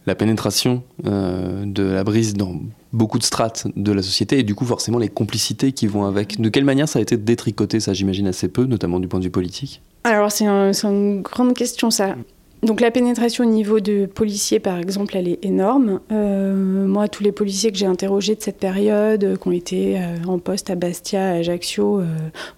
la 0.06 0.16
pénétration 0.16 0.84
euh, 1.06 1.64
de 1.66 1.84
la 1.84 2.04
brise 2.04 2.34
dans 2.34 2.60
beaucoup 2.94 3.20
de 3.20 3.24
strates 3.24 3.68
de 3.76 3.92
la 3.92 4.02
société 4.02 4.40
et 4.40 4.44
du 4.44 4.56
coup 4.56 4.66
forcément 4.66 5.00
les 5.00 5.10
complicités 5.10 5.72
qui 5.72 5.88
vont 5.88 6.06
avec. 6.06 6.40
De 6.40 6.50
quelle 6.50 6.64
manière 6.64 6.88
ça 6.88 7.00
a 7.00 7.02
été 7.02 7.18
détricoté, 7.18 7.80
ça 7.80 7.94
j'imagine 7.94 8.28
assez 8.28 8.48
peu, 8.48 8.66
notamment 8.66 9.00
du 9.00 9.08
point 9.08 9.20
de 9.20 9.26
vue 9.26 9.32
politique? 9.32 9.82
Alors 10.04 10.32
c'est 10.32 10.46
une 10.46 11.22
grande 11.22 11.56
question 11.56 11.90
ça. 11.90 12.16
Donc 12.64 12.80
la 12.80 12.92
pénétration 12.92 13.44
au 13.44 13.48
niveau 13.48 13.82
de 13.82 14.06
policiers, 14.06 14.60
par 14.60 14.78
exemple, 14.78 15.18
elle 15.18 15.28
est 15.28 15.44
énorme. 15.44 16.00
Euh, 16.14 16.88
moi, 16.88 17.10
tous 17.10 17.22
les 17.22 17.34
policiers 17.34 17.74
que 17.74 17.78
j'ai 17.78 17.86
interrogés 17.86 18.36
de 18.36 18.42
cette 18.42 18.58
période, 18.58 19.24
euh, 19.26 19.36
qui 19.36 19.48
ont 19.50 19.52
été 19.52 20.00
euh, 20.00 20.16
en 20.28 20.40
poste 20.40 20.70
à 20.70 20.76
Bastia, 20.76 21.26
à 21.26 21.32
Ajaccio, 21.34 22.02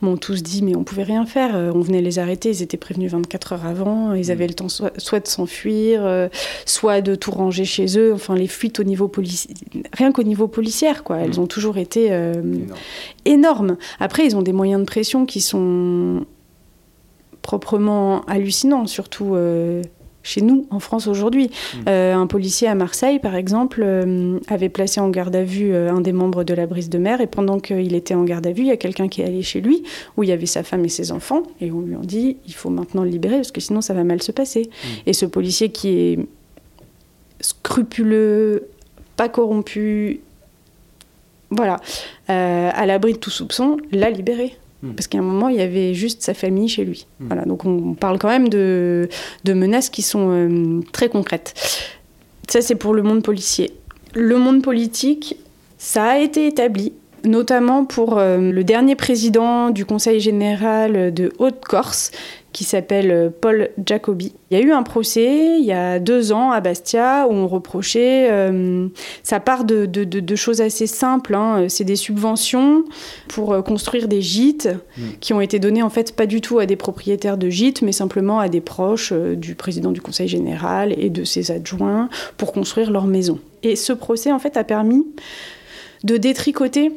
m'ont 0.02 0.18
tous 0.18 0.44
dit 0.44 0.62
mais 0.62 0.76
on 0.76 0.84
pouvait 0.84 1.04
rien 1.04 1.26
faire. 1.26 1.56
on 1.74 1.80
venait 1.80 2.02
les 2.02 2.20
arrêter, 2.20 2.50
ils 2.50 2.62
étaient 2.62 2.78
prévenus 2.78 3.12
24 3.12 3.54
heures 3.54 3.66
avant, 3.66 4.14
ils 4.14 4.32
avaient 4.32 4.48
le 4.48 4.54
temps 4.54 4.70
soit, 4.70 5.20
de 5.20 5.28
s'enfuir, 5.28 6.30
soit 6.66 7.02
de 7.02 7.16
tout 7.16 7.32
ranger 7.32 7.66
chez 7.66 7.98
eux. 7.98 8.14
Enfin, 8.14 8.36
les 8.36 8.48
fuites 8.48 8.80
au 8.80 8.84
niveau 8.84 9.08
policier, 9.08 9.52
rien 9.94 10.12
qu'au 10.12 10.24
niveau 10.24 10.48
policier, 10.48 10.92
quoi. 11.03 11.18
Elles 11.18 11.38
mmh. 11.38 11.44
ont 11.44 11.48
toujours 11.48 11.77
été 11.77 12.12
énormes. 13.25 13.77
Après, 14.00 14.25
ils 14.25 14.36
ont 14.36 14.42
des 14.44 14.53
moyens 14.53 14.82
de 14.82 14.86
pression 14.86 15.25
qui 15.25 15.42
sont 15.42 16.25
proprement 17.42 18.24
hallucinants, 18.25 18.88
surtout 18.88 19.36
chez 20.25 20.42
nous, 20.42 20.66
en 20.72 20.79
France 20.79 21.07
aujourd'hui. 21.07 21.46
Mm. 21.48 21.77
Euh, 21.88 22.16
un 22.16 22.27
policier 22.27 22.68
à 22.68 22.75
Marseille, 22.75 23.20
par 23.20 23.35
exemple, 23.35 23.81
euh, 23.83 24.40
avait 24.48 24.70
placé 24.70 25.00
en 25.00 25.09
garde 25.09 25.35
à 25.35 25.44
vue 25.44 25.74
euh, 25.74 25.92
un 25.92 26.01
des 26.01 26.11
membres 26.11 26.44
de 26.44 26.53
la 26.53 26.66
brise 26.66 26.90
de 26.90 26.98
mer, 26.98 27.22
et 27.22 27.27
pendant 27.27 27.59
qu'il 27.59 27.94
était 27.94 28.16
en 28.16 28.24
garde 28.24 28.46
à 28.48 28.51
vue, 28.51 28.64
il 28.64 28.68
y 28.68 28.72
a 28.72 28.77
quelqu'un 28.77 29.07
qui 29.07 29.22
est 29.22 29.25
allé 29.25 29.44
chez 29.44 29.61
lui, 29.61 29.83
où 30.18 30.24
il 30.24 30.29
y 30.29 30.31
avait 30.31 30.48
sa 30.48 30.64
femme 30.64 30.83
et 30.83 30.90
ses 30.90 31.11
enfants, 31.11 31.44
et 31.61 31.72
on 31.72 31.81
lui 31.81 31.96
a 31.96 32.00
dit, 32.00 32.38
il 32.48 32.53
faut 32.53 32.72
maintenant 32.72 33.03
le 33.03 33.09
libérer, 33.09 33.35
parce 33.35 33.51
que 33.51 33.61
sinon 33.61 33.81
ça 33.81 33.94
va 33.94 34.03
mal 34.03 34.22
se 34.22 34.31
passer. 34.31 34.64
Mm. 34.64 34.88
Et 35.05 35.14
ce 35.14 35.25
policier 35.25 35.70
qui 35.70 35.90
est 35.90 36.20
scrupuleux, 37.40 38.68
pas 39.16 39.29
corrompu, 39.29 40.22
voilà, 41.51 41.79
à 42.27 42.85
l'abri 42.88 43.14
de 43.14 43.18
tout 43.20 43.29
soupçon, 43.29 43.77
l'a 43.92 44.09
libéré. 44.09 44.57
Hmm. 44.86 44.94
Parce 44.94 45.08
qu'à 45.08 45.18
un 45.18 45.24
moment, 45.24 45.50
il 45.50 45.58
y 45.58 45.62
avait 45.62 45.94
juste 45.94 46.22
sa 46.22 46.34
famille 46.34 46.68
chez 46.68 46.86
lui. 46.86 47.08
Hmm. 47.20 47.28
Voilà, 47.28 47.46
donc 47.46 47.66
on 47.66 47.94
parle 47.94 48.20
quand 48.20 48.30
même 48.30 48.50
de, 48.50 49.10
de 49.44 49.54
menaces 49.54 49.90
qui 49.90 50.02
sont 50.02 50.30
euh, 50.30 50.82
très 50.92 51.10
concrètes. 51.10 51.54
Ça, 52.48 52.62
c'est 52.62 52.76
pour 52.76 52.94
le 52.94 53.02
monde 53.02 53.24
policier. 53.24 53.72
Le 54.14 54.38
monde 54.38 54.62
politique, 54.62 55.38
ça 55.78 56.12
a 56.12 56.20
été 56.20 56.48
établi, 56.48 56.94
notamment 57.25 57.85
pour 57.85 58.18
euh, 58.18 58.38
le 58.38 58.64
dernier 58.64 58.96
président 58.96 59.70
du 59.70 59.85
Conseil 59.85 60.20
général 60.20 61.14
de 61.14 61.31
Haute-Corse, 61.40 62.11
qui 62.55 62.64
s'appelle 62.64 63.11
euh, 63.11 63.29
Paul 63.29 63.70
Jacobi. 63.85 64.31
Il 64.50 64.57
y 64.57 64.61
a 64.61 64.64
eu 64.64 64.72
un 64.72 64.83
procès 64.83 65.57
il 65.59 65.66
y 65.66 65.74
a 65.74 66.00
deux 66.00 66.31
ans 66.31 66.51
à 66.51 66.61
Bastia 66.61 67.27
où 67.29 67.33
on 67.33 67.50
reprochait, 67.50 68.31
euh, 68.31 68.88
ça 69.24 69.42
part 69.42 69.66
de, 69.66 69.85
de, 69.85 70.35
choses 70.38 70.61
assez 70.61 70.88
simples, 70.88 71.35
hein. 71.35 71.66
c'est 71.68 71.83
des 71.83 71.98
subventions 71.98 72.85
pour 73.27 73.51
euh, 73.51 73.61
construire 73.61 74.07
des 74.07 74.22
gîtes 74.22 74.70
mm. 74.98 75.01
qui 75.20 75.33
ont 75.33 75.42
été 75.42 75.59
données 75.59 75.83
en 75.83 75.90
fait 75.90 76.16
pas 76.16 76.27
du 76.27 76.40
tout 76.40 76.59
à 76.59 76.66
des 76.66 76.77
propriétaires 76.77 77.38
de 77.38 77.50
gîtes 77.50 77.81
mais 77.81 77.92
simplement 77.92 78.40
à 78.40 78.48
des 78.48 78.61
proches 78.61 79.11
du 79.11 79.55
président 79.55 79.92
du 79.92 80.00
conseil 80.00 80.29
général 80.29 80.96
et 80.98 81.09
de 81.09 81.25
ses 81.25 81.51
adjoints 81.51 82.07
pour 82.38 82.53
construire 82.53 82.90
leur 82.90 83.05
maison. 83.05 83.38
Et 83.64 83.75
ce 83.75 83.92
procès 83.92 84.31
en 84.31 84.40
fait 84.40 84.55
a 84.55 84.64
permis 84.64 85.05
de 86.05 86.16
détricoter 86.16 86.94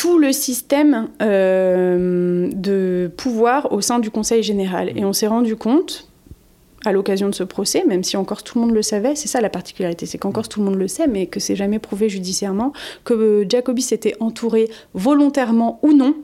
tout 0.00 0.18
le 0.18 0.32
système 0.32 1.10
euh, 1.20 2.48
de 2.54 3.10
pouvoir 3.18 3.70
au 3.70 3.82
sein 3.82 3.98
du 3.98 4.10
Conseil 4.10 4.42
général. 4.42 4.96
Et 4.96 5.04
on 5.04 5.12
s'est 5.12 5.26
rendu 5.26 5.56
compte, 5.56 6.08
à 6.86 6.92
l'occasion 6.92 7.28
de 7.28 7.34
ce 7.34 7.44
procès, 7.44 7.84
même 7.86 8.02
si 8.02 8.16
encore 8.16 8.42
tout 8.42 8.58
le 8.58 8.64
monde 8.64 8.74
le 8.74 8.80
savait, 8.80 9.14
c'est 9.14 9.28
ça 9.28 9.42
la 9.42 9.50
particularité, 9.50 10.06
c'est 10.06 10.16
qu'encore 10.16 10.48
tout 10.48 10.60
le 10.60 10.64
monde 10.64 10.78
le 10.78 10.88
sait, 10.88 11.06
mais 11.06 11.26
que 11.26 11.38
c'est 11.38 11.54
jamais 11.54 11.78
prouvé 11.78 12.08
judiciairement, 12.08 12.72
que 13.04 13.44
Jacobi 13.46 13.82
s'était 13.82 14.14
entouré 14.20 14.70
volontairement 14.94 15.78
ou 15.82 15.92
non 15.92 16.14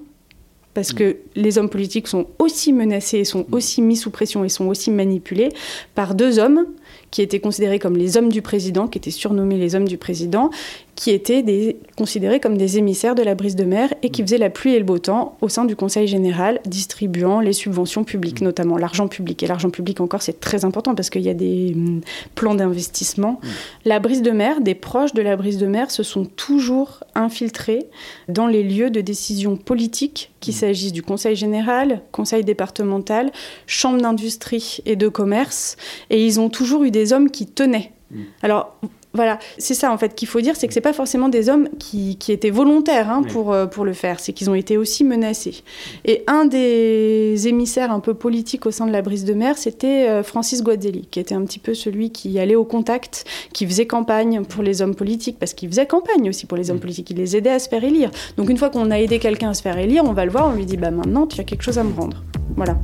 parce 0.76 0.92
que 0.92 1.16
les 1.34 1.56
hommes 1.56 1.70
politiques 1.70 2.06
sont 2.06 2.26
aussi 2.38 2.74
menacés, 2.74 3.24
sont 3.24 3.46
aussi 3.50 3.80
mis 3.80 3.96
sous 3.96 4.10
pression 4.10 4.44
et 4.44 4.50
sont 4.50 4.66
aussi 4.66 4.90
manipulés 4.90 5.48
par 5.94 6.14
deux 6.14 6.38
hommes 6.38 6.66
qui 7.10 7.22
étaient 7.22 7.40
considérés 7.40 7.78
comme 7.78 7.96
les 7.96 8.18
hommes 8.18 8.30
du 8.30 8.42
président, 8.42 8.86
qui 8.86 8.98
étaient 8.98 9.10
surnommés 9.10 9.56
les 9.56 9.74
hommes 9.74 9.88
du 9.88 9.96
président, 9.96 10.50
qui 10.96 11.10
étaient 11.10 11.42
des, 11.42 11.76
considérés 11.96 12.40
comme 12.40 12.56
des 12.56 12.78
émissaires 12.78 13.14
de 13.14 13.22
la 13.22 13.34
brise 13.34 13.54
de 13.54 13.64
mer 13.64 13.92
et 14.02 14.10
qui 14.10 14.22
mm. 14.22 14.26
faisaient 14.26 14.38
la 14.38 14.50
pluie 14.50 14.74
et 14.74 14.78
le 14.78 14.84
beau 14.84 14.98
temps 14.98 15.36
au 15.42 15.48
sein 15.48 15.66
du 15.66 15.76
Conseil 15.76 16.08
général, 16.08 16.60
distribuant 16.66 17.40
les 17.40 17.52
subventions 17.52 18.02
publiques, 18.02 18.40
mm. 18.40 18.44
notamment 18.44 18.78
l'argent 18.78 19.06
public. 19.06 19.42
Et 19.42 19.46
l'argent 19.46 19.70
public 19.70 20.00
encore, 20.00 20.22
c'est 20.22 20.40
très 20.40 20.64
important 20.64 20.94
parce 20.94 21.10
qu'il 21.10 21.22
y 21.22 21.28
a 21.28 21.34
des 21.34 21.74
mm, 21.74 22.00
plans 22.34 22.54
d'investissement. 22.54 23.40
La 23.84 24.00
brise 24.00 24.22
de 24.22 24.30
mer, 24.30 24.60
des 24.62 24.74
proches 24.74 25.12
de 25.12 25.22
la 25.22 25.36
brise 25.36 25.58
de 25.58 25.66
mer 25.66 25.90
se 25.90 26.02
sont 26.02 26.24
toujours 26.24 27.04
infiltrés 27.14 27.86
dans 28.28 28.46
les 28.46 28.62
lieux 28.62 28.90
de 28.90 29.02
décision 29.02 29.56
politique, 29.56 30.32
qu'il 30.40 30.54
s'agisse 30.54 30.92
du 30.92 31.02
Conseil 31.02 31.36
général, 31.36 32.02
Conseil 32.10 32.42
départemental, 32.42 33.32
Chambre 33.66 34.00
d'industrie 34.00 34.78
et 34.86 34.96
de 34.96 35.08
commerce. 35.08 35.76
Et 36.08 36.24
ils 36.24 36.40
ont 36.40 36.48
toujours 36.48 36.84
eu 36.84 36.90
des 36.90 37.12
hommes 37.12 37.30
qui 37.30 37.46
tenaient. 37.46 37.92
Alors, 38.42 38.78
voilà, 39.16 39.38
c'est 39.58 39.74
ça 39.74 39.90
en 39.90 39.98
fait 39.98 40.14
qu'il 40.14 40.28
faut 40.28 40.40
dire, 40.40 40.54
c'est 40.56 40.68
que 40.68 40.74
c'est 40.74 40.80
pas 40.80 40.92
forcément 40.92 41.28
des 41.28 41.48
hommes 41.48 41.68
qui, 41.78 42.16
étaient 42.28 42.50
volontaires 42.50 43.10
hein, 43.10 43.22
pour, 43.22 43.52
euh, 43.52 43.66
pour 43.66 43.84
le 43.84 43.92
faire, 43.92 44.20
c'est 44.20 44.32
qu'ils 44.32 44.50
ont 44.50 44.54
été 44.54 44.76
aussi 44.76 45.04
menacés. 45.04 45.62
Et 46.04 46.22
un 46.26 46.44
des 46.44 47.48
émissaires 47.48 47.90
un 47.90 48.00
peu 48.00 48.14
politiques 48.14 48.66
au 48.66 48.70
sein 48.70 48.86
de 48.86 48.92
la 48.92 49.02
brise 49.02 49.24
de 49.24 49.34
mer, 49.34 49.58
c'était 49.58 50.08
euh, 50.08 50.22
Francis 50.22 50.62
Guazelli, 50.62 51.08
qui 51.10 51.20
était 51.20 51.34
un 51.34 51.44
petit 51.44 51.58
peu 51.58 51.74
celui 51.74 52.10
qui 52.10 52.38
allait 52.38 52.54
au 52.54 52.64
contact, 52.64 53.24
qui 53.52 53.66
faisait 53.66 53.86
campagne 53.86 54.44
pour 54.44 54.62
les 54.62 54.82
hommes 54.82 54.94
politiques, 54.94 55.38
parce 55.38 55.54
qu'il 55.54 55.68
faisait 55.68 55.86
campagne 55.86 56.28
aussi 56.28 56.46
pour 56.46 56.56
les 56.56 56.70
hommes 56.70 56.76
mm. 56.76 56.80
politiques, 56.80 57.10
il 57.10 57.16
les 57.16 57.36
aidait 57.36 57.50
à 57.50 57.58
se 57.58 57.68
faire 57.68 57.82
élire. 57.82 58.10
Donc 58.36 58.50
une 58.50 58.58
fois 58.58 58.70
qu'on 58.70 58.90
a 58.90 58.98
aidé 58.98 59.18
quelqu'un 59.18 59.50
à 59.50 59.54
se 59.54 59.62
faire 59.62 59.78
élire, 59.78 60.04
on 60.04 60.12
va 60.12 60.24
le 60.24 60.30
voir, 60.30 60.48
on 60.48 60.52
lui 60.52 60.66
dit 60.66 60.76
bah 60.76 60.90
maintenant 60.90 61.26
tu 61.26 61.40
as 61.40 61.44
quelque 61.44 61.62
chose 61.62 61.78
à 61.78 61.84
me 61.84 61.94
rendre. 61.94 62.22
Voilà. 62.56 62.76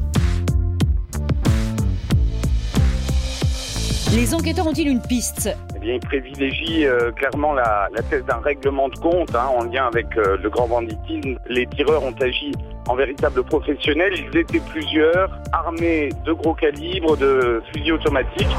Les 4.15 4.35
enquêteurs 4.35 4.67
ont-ils 4.67 4.89
une 4.89 5.01
piste? 5.01 5.57
Eh 5.75 5.79
bien, 5.79 5.95
ils 5.95 6.01
privilégient 6.01 6.85
euh, 6.85 7.11
clairement 7.13 7.55
la, 7.55 7.89
thèse 8.11 8.23
d'un 8.27 8.41
règlement 8.41 8.91
de 8.91 8.97
compte 8.97 9.35
hein, 9.35 9.47
en 9.57 9.65
lien 9.65 9.87
avec 9.87 10.07
euh, 10.19 10.37
le 10.37 10.51
grand 10.51 10.69
banditisme. 10.69 11.39
Les 11.49 11.67
tireurs 11.67 12.05
ont 12.05 12.15
agi 12.21 12.53
en 12.89 12.95
véritables 12.95 13.43
professionnels. 13.43 14.13
Ils 14.19 14.39
étaient 14.39 14.61
plusieurs, 14.71 15.31
armés 15.53 16.11
de 16.27 16.33
gros 16.33 16.53
calibres, 16.53 17.17
de 17.17 17.63
fusils 17.73 17.93
automatiques. 17.93 18.55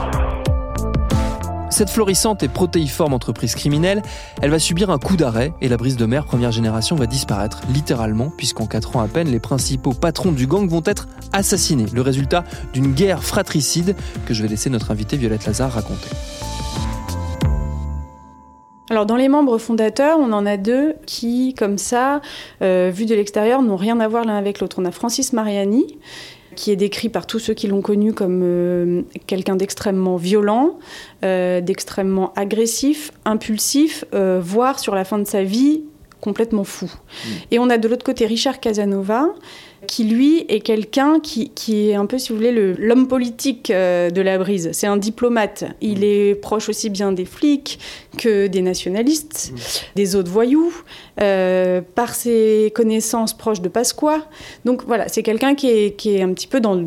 Cette 1.73 1.89
florissante 1.89 2.43
et 2.43 2.49
protéiforme 2.49 3.15
entreprise 3.15 3.55
criminelle, 3.55 4.03
elle 4.43 4.51
va 4.51 4.59
subir 4.59 4.91
un 4.91 4.99
coup 4.99 5.17
d'arrêt 5.17 5.53
et 5.59 5.67
la 5.67 5.75
brise 5.75 5.97
de 5.97 6.05
mer 6.05 6.23
première 6.23 6.51
génération 6.51 6.95
va 6.95 7.07
disparaître, 7.07 7.61
littéralement, 7.73 8.31
puisqu'en 8.37 8.67
4 8.67 8.95
ans 8.95 8.99
à 8.99 9.07
peine, 9.07 9.27
les 9.27 9.39
principaux 9.39 9.93
patrons 9.93 10.31
du 10.31 10.45
gang 10.45 10.69
vont 10.69 10.83
être 10.85 11.07
assassinés. 11.31 11.87
Le 11.91 12.01
résultat 12.01 12.43
d'une 12.73 12.93
guerre 12.93 13.23
fratricide 13.23 13.95
que 14.27 14.35
je 14.35 14.43
vais 14.43 14.49
laisser 14.49 14.69
notre 14.69 14.91
invitée 14.91 15.17
Violette 15.17 15.47
Lazare 15.47 15.71
raconter. 15.71 16.09
Alors 18.91 19.07
dans 19.07 19.15
les 19.15 19.27
membres 19.27 19.57
fondateurs, 19.57 20.19
on 20.19 20.31
en 20.31 20.45
a 20.45 20.57
deux 20.57 20.93
qui, 21.07 21.55
comme 21.55 21.79
ça, 21.79 22.21
euh, 22.61 22.91
vu 22.93 23.07
de 23.07 23.15
l'extérieur, 23.15 23.63
n'ont 23.63 23.77
rien 23.77 23.99
à 23.99 24.07
voir 24.07 24.25
l'un 24.25 24.35
avec 24.37 24.59
l'autre. 24.59 24.75
On 24.77 24.85
a 24.85 24.91
Francis 24.91 25.33
Mariani, 25.33 25.97
qui 26.53 26.71
est 26.71 26.75
décrit 26.75 27.09
par 27.09 27.27
tous 27.27 27.39
ceux 27.39 27.53
qui 27.53 27.67
l'ont 27.67 27.81
connu 27.81 28.13
comme 28.13 28.41
euh, 28.43 29.01
quelqu'un 29.27 29.55
d'extrêmement 29.55 30.15
violent, 30.15 30.79
euh, 31.23 31.61
d'extrêmement 31.61 32.33
agressif, 32.35 33.11
impulsif, 33.25 34.05
euh, 34.13 34.39
voire 34.41 34.79
sur 34.79 34.95
la 34.95 35.03
fin 35.03 35.19
de 35.19 35.25
sa 35.25 35.43
vie 35.43 35.83
complètement 36.21 36.63
fou. 36.63 36.85
Mmh. 36.85 37.29
Et 37.51 37.59
on 37.59 37.69
a 37.69 37.77
de 37.77 37.87
l'autre 37.87 38.05
côté 38.05 38.25
Richard 38.25 38.61
Casanova, 38.61 39.27
qui 39.85 40.05
lui 40.05 40.45
est 40.49 40.61
quelqu'un 40.61 41.19
qui, 41.19 41.49
qui, 41.49 41.89
est 41.89 41.95
un 41.95 42.05
peu, 42.05 42.17
si 42.17 42.29
vous 42.29 42.37
voulez, 42.37 42.51
l'homme 42.51 43.07
politique 43.07 43.69
euh, 43.69 44.09
de 44.09 44.21
la 44.21 44.37
brise. 44.37 44.69
C'est 44.73 44.87
un 44.87 44.97
diplomate. 44.97 45.65
Il 45.81 45.99
mmh. 45.99 46.03
est 46.03 46.35
proche 46.35 46.69
aussi 46.69 46.89
bien 46.89 47.11
des 47.11 47.25
flics 47.25 47.79
que 48.17 48.47
des 48.47 48.61
nationalistes, 48.61 49.51
mmh. 49.51 49.57
des 49.95 50.15
autres 50.15 50.31
voyous, 50.31 50.73
euh, 51.21 51.81
par 51.95 52.15
ses 52.15 52.71
connaissances 52.75 53.33
proches 53.33 53.61
de 53.61 53.69
Pasqua. 53.69 54.27
Donc 54.65 54.83
voilà, 54.85 55.07
c'est 55.07 55.23
quelqu'un 55.23 55.55
qui 55.55 55.69
est, 55.69 55.95
qui 55.95 56.15
est 56.15 56.21
un 56.21 56.33
petit 56.33 56.47
peu 56.47 56.59
dans 56.59 56.75
le, 56.75 56.85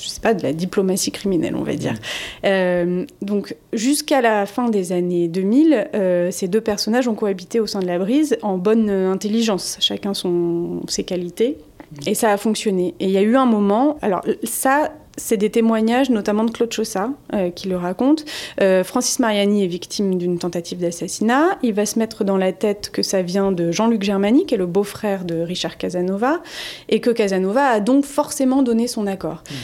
je 0.00 0.08
sais 0.08 0.20
pas, 0.20 0.34
de 0.34 0.42
la 0.42 0.52
diplomatie 0.52 1.10
criminelle, 1.10 1.56
on 1.56 1.62
va 1.62 1.74
dire. 1.74 1.92
Mmh. 1.92 2.46
Euh, 2.46 3.04
donc, 3.22 3.56
jusqu'à 3.72 4.20
la 4.20 4.46
fin 4.46 4.68
des 4.68 4.92
années 4.92 5.28
2000, 5.28 5.90
euh, 5.94 6.30
ces 6.30 6.48
deux 6.48 6.60
personnages 6.60 7.08
ont 7.08 7.14
cohabité 7.14 7.60
au 7.60 7.66
sein 7.66 7.80
de 7.80 7.86
la 7.86 7.98
brise 7.98 8.36
en 8.42 8.58
bonne 8.58 8.90
intelligence, 8.90 9.76
chacun 9.80 10.14
son, 10.14 10.82
ses 10.88 11.04
qualités. 11.04 11.58
Et 12.06 12.14
ça 12.14 12.32
a 12.32 12.36
fonctionné. 12.36 12.94
Et 13.00 13.06
il 13.06 13.10
y 13.10 13.18
a 13.18 13.22
eu 13.22 13.36
un 13.36 13.46
moment, 13.46 13.96
alors 14.02 14.22
ça, 14.42 14.92
c'est 15.16 15.36
des 15.36 15.50
témoignages, 15.50 16.10
notamment 16.10 16.44
de 16.44 16.50
Claude 16.50 16.72
Chaussat, 16.72 17.10
euh, 17.32 17.50
qui 17.50 17.68
le 17.68 17.76
raconte. 17.76 18.24
Euh, 18.60 18.84
Francis 18.84 19.18
Mariani 19.18 19.64
est 19.64 19.68
victime 19.68 20.18
d'une 20.18 20.38
tentative 20.38 20.78
d'assassinat. 20.78 21.58
Il 21.62 21.74
va 21.74 21.86
se 21.86 21.98
mettre 21.98 22.24
dans 22.24 22.36
la 22.36 22.52
tête 22.52 22.90
que 22.90 23.02
ça 23.02 23.22
vient 23.22 23.52
de 23.52 23.70
Jean-Luc 23.70 24.02
Germani, 24.02 24.46
qui 24.46 24.54
est 24.54 24.58
le 24.58 24.66
beau-frère 24.66 25.24
de 25.24 25.40
Richard 25.40 25.78
Casanova, 25.78 26.40
et 26.88 27.00
que 27.00 27.10
Casanova 27.10 27.66
a 27.66 27.80
donc 27.80 28.04
forcément 28.04 28.62
donné 28.62 28.86
son 28.86 29.06
accord. 29.06 29.42
Mmh. 29.48 29.54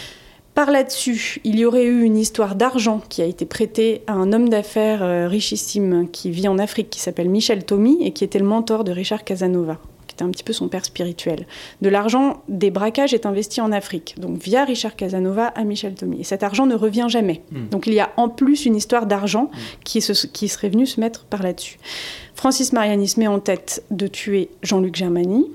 Par 0.54 0.70
là-dessus, 0.70 1.40
il 1.44 1.58
y 1.58 1.64
aurait 1.64 1.84
eu 1.84 2.02
une 2.02 2.18
histoire 2.18 2.54
d'argent 2.54 3.00
qui 3.08 3.22
a 3.22 3.24
été 3.24 3.46
prêtée 3.46 4.02
à 4.06 4.12
un 4.12 4.32
homme 4.32 4.48
d'affaires 4.48 5.02
euh, 5.02 5.28
richissime 5.28 6.08
qui 6.10 6.30
vit 6.30 6.48
en 6.48 6.58
Afrique, 6.58 6.90
qui 6.90 7.00
s'appelle 7.00 7.30
Michel 7.30 7.64
Tommy, 7.64 7.98
et 8.00 8.10
qui 8.10 8.24
était 8.24 8.40
le 8.40 8.44
mentor 8.44 8.84
de 8.84 8.92
Richard 8.92 9.24
Casanova 9.24 9.78
un 10.24 10.30
petit 10.30 10.44
peu 10.44 10.52
son 10.52 10.68
père 10.68 10.84
spirituel. 10.84 11.46
De 11.82 11.88
l'argent 11.88 12.42
des 12.48 12.70
braquages 12.70 13.14
est 13.14 13.26
investi 13.26 13.60
en 13.60 13.72
Afrique, 13.72 14.14
donc 14.18 14.38
via 14.38 14.64
Richard 14.64 14.96
Casanova 14.96 15.46
à 15.46 15.64
Michel 15.64 15.94
Tommy. 15.94 16.20
Et 16.20 16.24
cet 16.24 16.42
argent 16.42 16.66
ne 16.66 16.74
revient 16.74 17.06
jamais. 17.08 17.42
Hmm. 17.50 17.68
Donc 17.70 17.86
il 17.86 17.94
y 17.94 18.00
a 18.00 18.10
en 18.16 18.28
plus 18.28 18.66
une 18.66 18.76
histoire 18.76 19.06
d'argent 19.06 19.44
hmm. 19.44 19.82
qui, 19.84 20.00
qui 20.32 20.48
serait 20.48 20.68
venue 20.68 20.86
se 20.86 21.00
mettre 21.00 21.24
par 21.24 21.42
là-dessus. 21.42 21.78
Francis 22.34 22.72
Mariani 22.72 23.08
se 23.08 23.20
met 23.20 23.26
en 23.26 23.40
tête 23.40 23.84
de 23.90 24.06
tuer 24.06 24.50
Jean-Luc 24.62 24.96
Germani. 24.96 25.46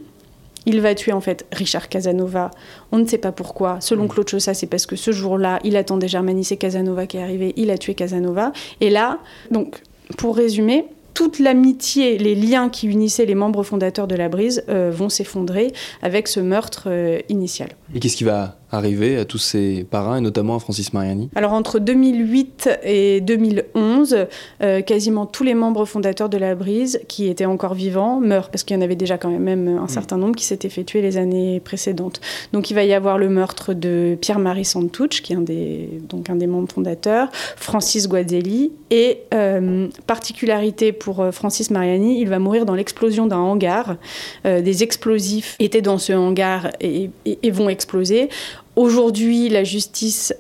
Il 0.68 0.82
va 0.82 0.96
tuer 0.96 1.14
en 1.14 1.22
fait 1.22 1.46
Richard 1.52 1.90
Casanova. 1.90 2.50
On 2.92 2.98
ne 2.98 3.06
sait 3.06 3.20
pas 3.20 3.32
pourquoi. 3.32 3.80
Selon 3.82 4.06
hmm. 4.06 4.10
Claude 4.10 4.30
Chaussat, 4.30 4.54
c'est 4.56 4.68
parce 4.68 4.86
que 4.86 4.96
ce 4.96 5.12
jour-là, 5.12 5.60
il 5.64 5.78
attendait 5.78 6.08
Germani, 6.08 6.44
c'est 6.44 6.58
Casanova 6.58 7.06
qui 7.06 7.18
est 7.18 7.24
arrivé. 7.24 7.54
Il 7.56 7.70
a 7.70 7.78
tué 7.78 7.94
Casanova. 7.94 8.52
Et 8.82 8.90
là, 8.90 9.20
donc, 9.52 9.82
pour 10.18 10.36
résumer, 10.36 10.86
toute 11.16 11.40
l'amitié, 11.40 12.20
les 12.20 12.36
liens 12.36 12.70
qui 12.70 12.88
unissaient 12.88 13.26
les 13.26 13.34
membres 13.34 13.64
fondateurs 13.64 14.06
de 14.06 14.16
la 14.16 14.30
Brise 14.30 14.64
euh, 14.70 14.92
vont 14.94 15.10
s'effondrer 15.10 15.72
avec 16.04 16.28
ce 16.28 16.42
meurtre 16.42 16.84
euh, 16.88 17.20
initial. 17.30 17.70
Et 17.96 18.00
qu'est-ce 18.00 18.18
qui 18.18 18.26
va 18.26 18.58
arrivé 18.72 19.18
à 19.18 19.26
tous 19.26 19.38
ces 19.38 19.86
parrains 19.90 20.18
et 20.18 20.22
notamment 20.22 20.56
à 20.56 20.60
Francis 20.60 20.94
Mariani 20.94 21.30
Alors 21.36 21.54
entre 21.54 21.80
2008 21.80 22.70
et 22.84 23.22
2011, 23.22 24.28
euh, 24.62 24.82
quasiment 24.82 25.26
tous 25.26 25.44
les 25.44 25.54
membres 25.54 25.86
fondateurs 25.86 26.30
de 26.30 26.38
la 26.38 26.56
Brise 26.56 27.00
qui 27.08 27.28
étaient 27.28 27.46
encore 27.46 27.74
vivants 27.74 28.20
meurent 28.20 28.50
parce 28.50 28.64
qu'il 28.64 28.76
y 28.76 28.80
en 28.80 28.82
avait 28.82 28.96
déjà 28.96 29.18
quand 29.18 29.30
même 29.30 29.68
un 29.68 29.88
certain 29.88 30.18
nombre 30.18 30.36
qui 30.36 30.46
s'étaient 30.46 30.70
fait 30.70 30.84
tuer 30.84 31.02
les 31.02 31.18
années 31.18 31.60
précédentes. 31.60 32.22
Donc 32.54 32.72
il 32.72 32.74
va 32.74 32.84
y 32.84 32.94
avoir 32.94 33.18
le 33.18 33.30
meurtre 33.30 33.74
de 33.74 34.18
Pierre-Marie 34.20 34.66
Santouch 34.66 35.22
qui 35.22 35.34
est 35.34 35.36
un 35.36 35.42
des, 35.42 35.90
donc 36.10 36.30
un 36.30 36.36
des 36.36 36.48
membres 36.48 36.72
fondateurs, 36.72 37.30
Francis 37.32 38.08
Guazelli 38.08 38.72
et 38.90 39.20
euh, 39.34 39.88
particularité 40.08 40.92
pour 40.92 41.22
euh, 41.22 41.32
Francis 41.32 41.72
Mariani, 41.72 42.20
il 42.20 42.30
va 42.30 42.40
mourir 42.40 42.66
dans 42.66 42.76
l'explosion 42.76 43.28
d'un 43.28 43.38
hangar. 43.38 43.98
des 44.44 44.84
explosifs 44.84 45.56
étaient 45.60 45.82
dans 45.82 45.98
ce 45.98 46.14
hangar 46.14 46.70
et 46.82 47.10
vont 47.52 47.70
exploser. 47.70 48.30
Aujourd'hui, 48.76 49.50
la 49.50 49.64
justice 49.64 50.34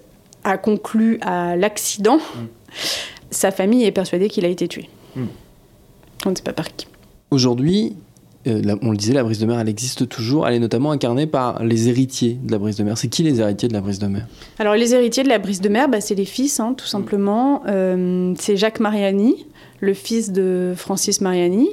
a 0.43 0.57
conclu 0.57 1.17
à 1.21 1.55
l'accident. 1.55 2.17
Mm. 2.17 2.47
Sa 3.31 3.51
famille 3.51 3.83
est 3.83 3.91
persuadée 3.91 4.29
qu'il 4.29 4.45
a 4.45 4.49
été 4.49 4.67
tué. 4.67 4.89
Mm. 5.15 5.25
On 6.25 6.29
ne 6.31 6.35
sait 6.35 6.43
pas 6.43 6.53
par 6.53 6.75
qui. 6.75 6.87
Aujourd'hui, 7.31 7.95
euh, 8.47 8.75
on 8.81 8.91
le 8.91 8.97
disait, 8.97 9.13
la 9.13 9.23
brise 9.23 9.39
de 9.39 9.45
mer, 9.45 9.59
elle 9.59 9.69
existe 9.69 10.07
toujours. 10.07 10.47
Elle 10.47 10.55
est 10.55 10.59
notamment 10.59 10.91
incarnée 10.91 11.25
par 11.25 11.63
les 11.63 11.89
héritiers 11.89 12.37
de 12.41 12.51
la 12.51 12.59
brise 12.59 12.75
de 12.75 12.83
mer. 12.83 12.97
C'est 12.97 13.07
qui 13.07 13.23
les 13.23 13.39
héritiers 13.39 13.67
de 13.67 13.73
la 13.73 13.81
brise 13.81 13.99
de 13.99 14.07
mer? 14.07 14.27
Alors, 14.59 14.75
les 14.75 14.93
héritiers 14.93 15.23
de 15.23 15.29
la 15.29 15.39
brise 15.39 15.61
de 15.61 15.69
mer, 15.69 15.89
bah, 15.89 16.01
c'est 16.01 16.15
les 16.15 16.25
fils, 16.25 16.59
hein, 16.59 16.73
tout 16.77 16.85
simplement. 16.85 17.63
Euh, 17.67 18.33
c'est 18.37 18.55
Jacques 18.55 18.79
Mariani, 18.79 19.45
le 19.79 19.93
fils 19.93 20.31
de 20.31 20.73
Francis 20.75 21.21
Mariani, 21.21 21.69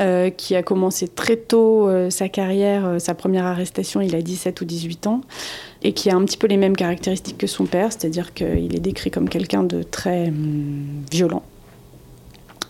euh, 0.00 0.30
qui 0.30 0.54
a 0.54 0.62
commencé 0.62 1.08
très 1.08 1.36
tôt 1.36 1.88
sa 2.10 2.28
carrière. 2.28 2.96
sa 3.00 3.14
première 3.14 3.46
arrestation, 3.46 4.00
il 4.00 4.14
a 4.14 4.22
17 4.22 4.60
ou 4.60 4.64
18 4.64 5.06
ans 5.08 5.20
et 5.84 5.92
qui 5.92 6.10
a 6.10 6.16
un 6.16 6.24
petit 6.24 6.38
peu 6.38 6.46
les 6.46 6.56
mêmes 6.56 6.76
caractéristiques 6.76 7.38
que 7.38 7.46
son 7.46 7.66
père, 7.66 7.92
c'est-à-dire 7.92 8.32
qu'il 8.32 8.74
est 8.74 8.80
décrit 8.80 9.10
comme 9.10 9.28
quelqu'un 9.28 9.62
de 9.62 9.82
très 9.82 10.28
hum, 10.28 11.04
violent, 11.12 11.42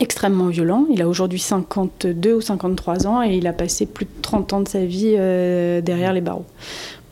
extrêmement 0.00 0.48
violent. 0.48 0.86
Il 0.90 1.00
a 1.00 1.08
aujourd'hui 1.08 1.38
52 1.38 2.34
ou 2.34 2.40
53 2.40 3.06
ans 3.06 3.22
et 3.22 3.36
il 3.36 3.46
a 3.46 3.52
passé 3.52 3.86
plus 3.86 4.04
de 4.04 4.10
30 4.20 4.52
ans 4.52 4.60
de 4.60 4.68
sa 4.68 4.84
vie 4.84 5.14
euh, 5.16 5.80
derrière 5.80 6.12
les 6.12 6.20
barreaux 6.20 6.46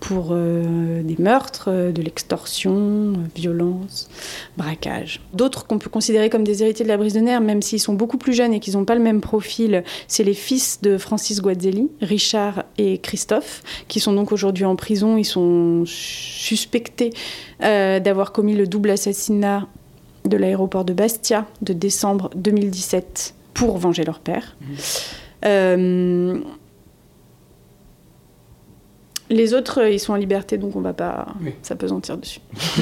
pour 0.02 0.30
euh, 0.32 1.00
des 1.04 1.14
meurtres, 1.22 1.66
euh, 1.68 1.92
de 1.92 2.02
l'extorsion, 2.02 2.72
euh, 2.74 3.14
violence, 3.36 4.10
braquage. 4.56 5.20
D'autres 5.32 5.64
qu'on 5.64 5.78
peut 5.78 5.90
considérer 5.90 6.28
comme 6.28 6.42
des 6.42 6.64
héritiers 6.64 6.84
de 6.84 6.88
la 6.88 6.96
brise 6.96 7.14
de 7.14 7.20
nerfs, 7.20 7.40
même 7.40 7.62
s'ils 7.62 7.78
sont 7.78 7.94
beaucoup 7.94 8.18
plus 8.18 8.32
jeunes 8.32 8.52
et 8.52 8.58
qu'ils 8.58 8.74
n'ont 8.74 8.84
pas 8.84 8.96
le 8.96 9.00
même 9.00 9.20
profil, 9.20 9.84
c'est 10.08 10.24
les 10.24 10.34
fils 10.34 10.80
de 10.82 10.98
Francis 10.98 11.40
Guazzelli, 11.40 11.88
Richard 12.00 12.64
et 12.78 12.98
Christophe, 12.98 13.62
qui 13.86 14.00
sont 14.00 14.12
donc 14.12 14.32
aujourd'hui 14.32 14.64
en 14.64 14.74
prison. 14.74 15.16
Ils 15.16 15.24
sont 15.24 15.84
suspectés 15.86 17.10
d'avoir 17.60 18.32
commis 18.32 18.56
le 18.56 18.66
double 18.66 18.90
assassinat 18.90 19.68
de 20.24 20.36
l'aéroport 20.36 20.84
de 20.84 20.92
Bastia 20.92 21.46
de 21.62 21.72
décembre 21.72 22.30
2017 22.34 23.34
pour 23.54 23.78
venger 23.78 24.02
leur 24.04 24.18
père. 24.18 24.56
Mmh. 25.44 26.40
Les 29.32 29.54
autres, 29.54 29.80
euh, 29.80 29.90
ils 29.90 29.98
sont 29.98 30.12
en 30.12 30.16
liberté, 30.16 30.58
donc 30.58 30.76
on 30.76 30.80
va 30.80 30.92
pas 30.92 31.28
s'apesantir 31.62 32.18
dessus. 32.18 32.40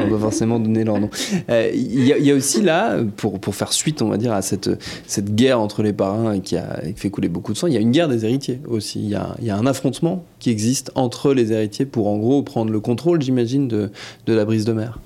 on 0.00 0.06
va 0.06 0.18
forcément 0.18 0.60
donner 0.60 0.84
leur 0.84 1.00
nom. 1.00 1.08
Euh, 1.48 1.70
il 1.72 2.04
y, 2.04 2.30
a 2.30 2.34
aussi 2.34 2.60
là, 2.60 2.98
pour, 3.16 3.40
pour 3.40 3.54
faire 3.54 3.72
suite, 3.72 4.02
on 4.02 4.08
va 4.08 4.18
dire, 4.18 4.34
à 4.34 4.42
cette, 4.42 4.70
cette 5.06 5.34
guerre 5.34 5.60
entre 5.60 5.82
les 5.82 5.94
parrains 5.94 6.40
qui 6.40 6.56
a 6.56 6.80
fait 6.94 7.08
couler 7.08 7.28
beaucoup 7.28 7.54
de 7.54 7.58
sang, 7.58 7.68
il 7.68 7.72
y 7.72 7.78
a 7.78 7.80
une 7.80 7.90
guerre 7.90 8.08
des 8.08 8.24
héritiers 8.24 8.60
aussi. 8.68 9.00
Il 9.00 9.08
y 9.08 9.14
a, 9.14 9.34
y 9.40 9.48
a, 9.48 9.56
un 9.56 9.66
affrontement 9.66 10.24
qui 10.40 10.50
existe 10.50 10.92
entre 10.94 11.32
les 11.32 11.52
héritiers 11.52 11.86
pour, 11.86 12.08
en 12.08 12.18
gros, 12.18 12.42
prendre 12.42 12.70
le 12.70 12.80
contrôle, 12.80 13.22
j'imagine, 13.22 13.66
de, 13.66 13.90
de 14.26 14.32
la 14.34 14.44
brise 14.44 14.66
de 14.66 14.74
mer. 14.74 14.98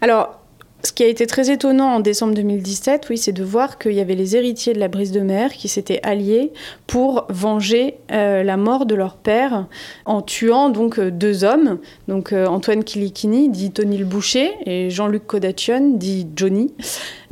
Alors, 0.00 0.40
ce 0.86 0.92
qui 0.92 1.02
a 1.02 1.08
été 1.08 1.26
très 1.26 1.50
étonnant 1.50 1.96
en 1.96 2.00
décembre 2.00 2.34
2017, 2.34 3.08
oui, 3.10 3.18
c'est 3.18 3.32
de 3.32 3.42
voir 3.42 3.78
qu'il 3.78 3.92
y 3.92 4.00
avait 4.00 4.14
les 4.14 4.36
héritiers 4.36 4.72
de 4.72 4.78
la 4.78 4.86
brise 4.86 5.10
de 5.10 5.20
mer 5.20 5.52
qui 5.52 5.66
s'étaient 5.66 6.00
alliés 6.04 6.52
pour 6.86 7.26
venger 7.28 7.96
euh, 8.12 8.44
la 8.44 8.56
mort 8.56 8.86
de 8.86 8.94
leur 8.94 9.16
père 9.16 9.66
en 10.04 10.22
tuant 10.22 10.68
donc 10.68 11.00
euh, 11.00 11.10
deux 11.10 11.42
hommes, 11.42 11.78
donc 12.06 12.32
euh, 12.32 12.46
Antoine 12.46 12.84
Kilikini, 12.84 13.48
dit 13.48 13.72
Tony 13.72 13.98
le 13.98 14.04
Boucher, 14.04 14.52
et 14.64 14.88
Jean-Luc 14.90 15.26
Kodachon, 15.26 15.94
dit 15.96 16.28
Johnny. 16.36 16.72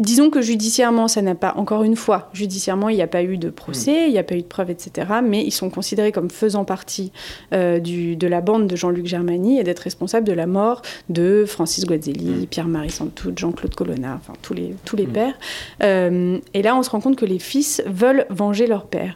Disons 0.00 0.30
que 0.30 0.42
judiciairement, 0.42 1.06
ça 1.06 1.22
n'a 1.22 1.36
pas, 1.36 1.54
encore 1.56 1.84
une 1.84 1.94
fois, 1.94 2.30
judiciairement, 2.32 2.88
il 2.88 2.96
n'y 2.96 3.02
a 3.02 3.06
pas 3.06 3.22
eu 3.22 3.38
de 3.38 3.50
procès, 3.50 4.08
il 4.08 4.12
n'y 4.12 4.18
a 4.18 4.24
pas 4.24 4.34
eu 4.34 4.42
de 4.42 4.46
preuves, 4.46 4.70
etc. 4.70 5.06
Mais 5.22 5.44
ils 5.44 5.52
sont 5.52 5.70
considérés 5.70 6.10
comme 6.10 6.30
faisant 6.30 6.64
partie 6.64 7.12
du, 7.52 8.16
de 8.16 8.26
la 8.26 8.40
bande 8.40 8.66
de 8.66 8.74
Jean-Luc 8.74 9.06
Germani 9.06 9.60
et 9.60 9.62
d'être 9.62 9.78
responsables 9.78 10.26
de 10.26 10.32
la 10.32 10.48
mort 10.48 10.82
de 11.08 11.44
Francis 11.46 11.86
Guazzelli, 11.86 12.48
Pierre-Marie 12.48 12.90
Santou, 12.90 13.30
Jean-Claude 13.44 13.74
Colonna, 13.74 14.18
enfin 14.18 14.32
tous 14.40 14.54
les, 14.54 14.74
tous 14.84 14.96
les 14.96 15.06
mm. 15.06 15.12
pères. 15.12 15.34
Euh, 15.82 16.38
et 16.54 16.62
là, 16.62 16.74
on 16.76 16.82
se 16.82 16.90
rend 16.90 17.00
compte 17.00 17.16
que 17.16 17.26
les 17.26 17.38
fils 17.38 17.82
veulent 17.86 18.26
venger 18.30 18.66
leur 18.66 18.86
père. 18.86 19.14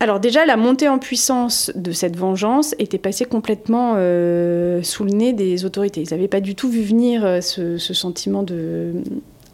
alors 0.00 0.18
déjà, 0.18 0.44
la 0.44 0.56
montée 0.56 0.88
en 0.88 0.98
puissance 0.98 1.70
de 1.74 1.92
cette 1.92 2.16
vengeance 2.16 2.74
était 2.78 2.98
passée 2.98 3.24
complètement 3.24 3.94
euh, 3.96 4.82
sous 4.82 5.04
le 5.04 5.12
nez 5.12 5.32
des 5.32 5.64
autorités. 5.64 6.02
Ils 6.02 6.10
n'avaient 6.10 6.28
pas 6.28 6.40
du 6.40 6.56
tout 6.56 6.68
vu 6.68 6.82
venir 6.82 7.24
euh, 7.24 7.40
ce, 7.40 7.78
sentiment, 7.78 8.42
de, 8.42 8.92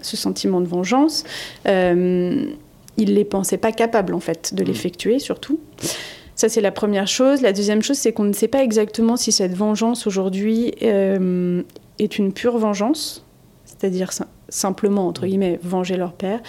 ce 0.00 0.16
sentiment 0.16 0.60
de 0.62 0.66
vengeance. 0.66 1.24
Euh, 1.68 2.46
ils 2.96 3.10
ne 3.10 3.14
les 3.14 3.24
pensaient 3.24 3.58
pas 3.58 3.72
capables, 3.72 4.14
en 4.14 4.20
fait, 4.20 4.54
de 4.54 4.64
l'effectuer, 4.64 5.18
surtout. 5.18 5.60
Ça, 6.34 6.48
c'est 6.48 6.60
la 6.62 6.72
première 6.72 7.06
chose. 7.06 7.42
La 7.42 7.52
deuxième 7.52 7.82
chose, 7.82 7.96
c'est 7.96 8.12
qu'on 8.12 8.24
ne 8.24 8.32
sait 8.32 8.48
pas 8.48 8.62
exactement 8.62 9.16
si 9.16 9.30
cette 9.32 9.54
vengeance, 9.54 10.06
aujourd'hui, 10.06 10.72
est 12.02 12.18
une 12.18 12.32
pure 12.32 12.58
vengeance, 12.58 13.24
c'est-à-dire 13.82 14.10
simplement, 14.48 15.08
entre 15.08 15.26
guillemets, 15.26 15.58
venger 15.60 15.96
leur 15.96 16.12
père, 16.12 16.40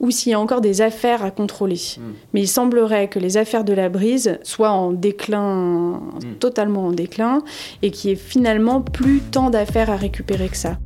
ou 0.00 0.10
s'il 0.10 0.32
y 0.32 0.34
a 0.34 0.40
encore 0.40 0.60
des 0.60 0.82
affaires 0.82 1.24
à 1.24 1.30
contrôler. 1.30 1.80
Hmm. 1.96 2.12
Mais 2.34 2.42
il 2.42 2.46
semblerait 2.46 3.08
que 3.08 3.18
les 3.18 3.38
affaires 3.38 3.64
de 3.64 3.72
la 3.72 3.88
brise 3.88 4.38
soient 4.42 4.72
en 4.72 4.92
déclin, 4.92 5.92
hmm. 5.94 6.34
totalement 6.40 6.88
en 6.88 6.92
déclin, 6.92 7.42
et 7.80 7.90
qu'il 7.90 8.10
n'y 8.10 8.16
ait 8.16 8.20
finalement 8.20 8.82
plus 8.82 9.20
tant 9.20 9.48
d'affaires 9.48 9.88
à 9.88 9.96
récupérer 9.96 10.48
que 10.48 10.58
ça. 10.58 10.76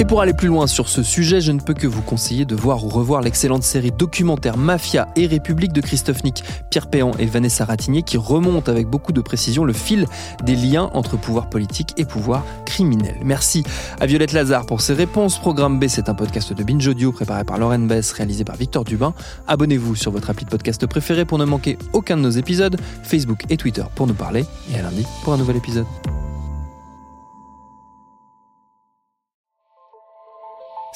Et 0.00 0.06
pour 0.06 0.22
aller 0.22 0.32
plus 0.32 0.48
loin 0.48 0.66
sur 0.66 0.88
ce 0.88 1.02
sujet, 1.02 1.42
je 1.42 1.52
ne 1.52 1.60
peux 1.60 1.74
que 1.74 1.86
vous 1.86 2.00
conseiller 2.00 2.46
de 2.46 2.56
voir 2.56 2.82
ou 2.86 2.88
revoir 2.88 3.20
l'excellente 3.20 3.62
série 3.62 3.92
documentaire 3.92 4.56
Mafia 4.56 5.08
et 5.14 5.26
République 5.26 5.74
de 5.74 5.82
Christophe 5.82 6.24
Nick, 6.24 6.42
Pierre 6.70 6.88
Péan 6.88 7.10
et 7.18 7.26
Vanessa 7.26 7.66
Ratigné 7.66 8.02
qui 8.02 8.16
remonte 8.16 8.70
avec 8.70 8.86
beaucoup 8.86 9.12
de 9.12 9.20
précision 9.20 9.62
le 9.62 9.74
fil 9.74 10.06
des 10.42 10.56
liens 10.56 10.88
entre 10.94 11.18
pouvoir 11.18 11.50
politique 11.50 11.92
et 11.98 12.06
pouvoir 12.06 12.46
criminel. 12.64 13.16
Merci 13.22 13.62
à 14.00 14.06
Violette 14.06 14.32
Lazare 14.32 14.64
pour 14.64 14.80
ses 14.80 14.94
réponses. 14.94 15.38
Programme 15.38 15.78
B, 15.78 15.84
c'est 15.86 16.08
un 16.08 16.14
podcast 16.14 16.54
de 16.54 16.64
Binge 16.64 16.88
Audio 16.88 17.12
préparé 17.12 17.44
par 17.44 17.58
Lauren 17.58 17.80
Bess, 17.80 18.12
réalisé 18.12 18.42
par 18.42 18.56
Victor 18.56 18.84
Dubin. 18.84 19.12
Abonnez-vous 19.48 19.96
sur 19.96 20.12
votre 20.12 20.30
appli 20.30 20.46
de 20.46 20.50
podcast 20.50 20.86
préféré 20.86 21.26
pour 21.26 21.36
ne 21.36 21.44
manquer 21.44 21.76
aucun 21.92 22.16
de 22.16 22.22
nos 22.22 22.30
épisodes, 22.30 22.80
Facebook 23.02 23.44
et 23.50 23.58
Twitter 23.58 23.84
pour 23.94 24.06
nous 24.06 24.14
parler, 24.14 24.46
et 24.72 24.78
à 24.78 24.82
lundi 24.82 25.04
pour 25.24 25.34
un 25.34 25.36
nouvel 25.36 25.56
épisode. 25.56 25.84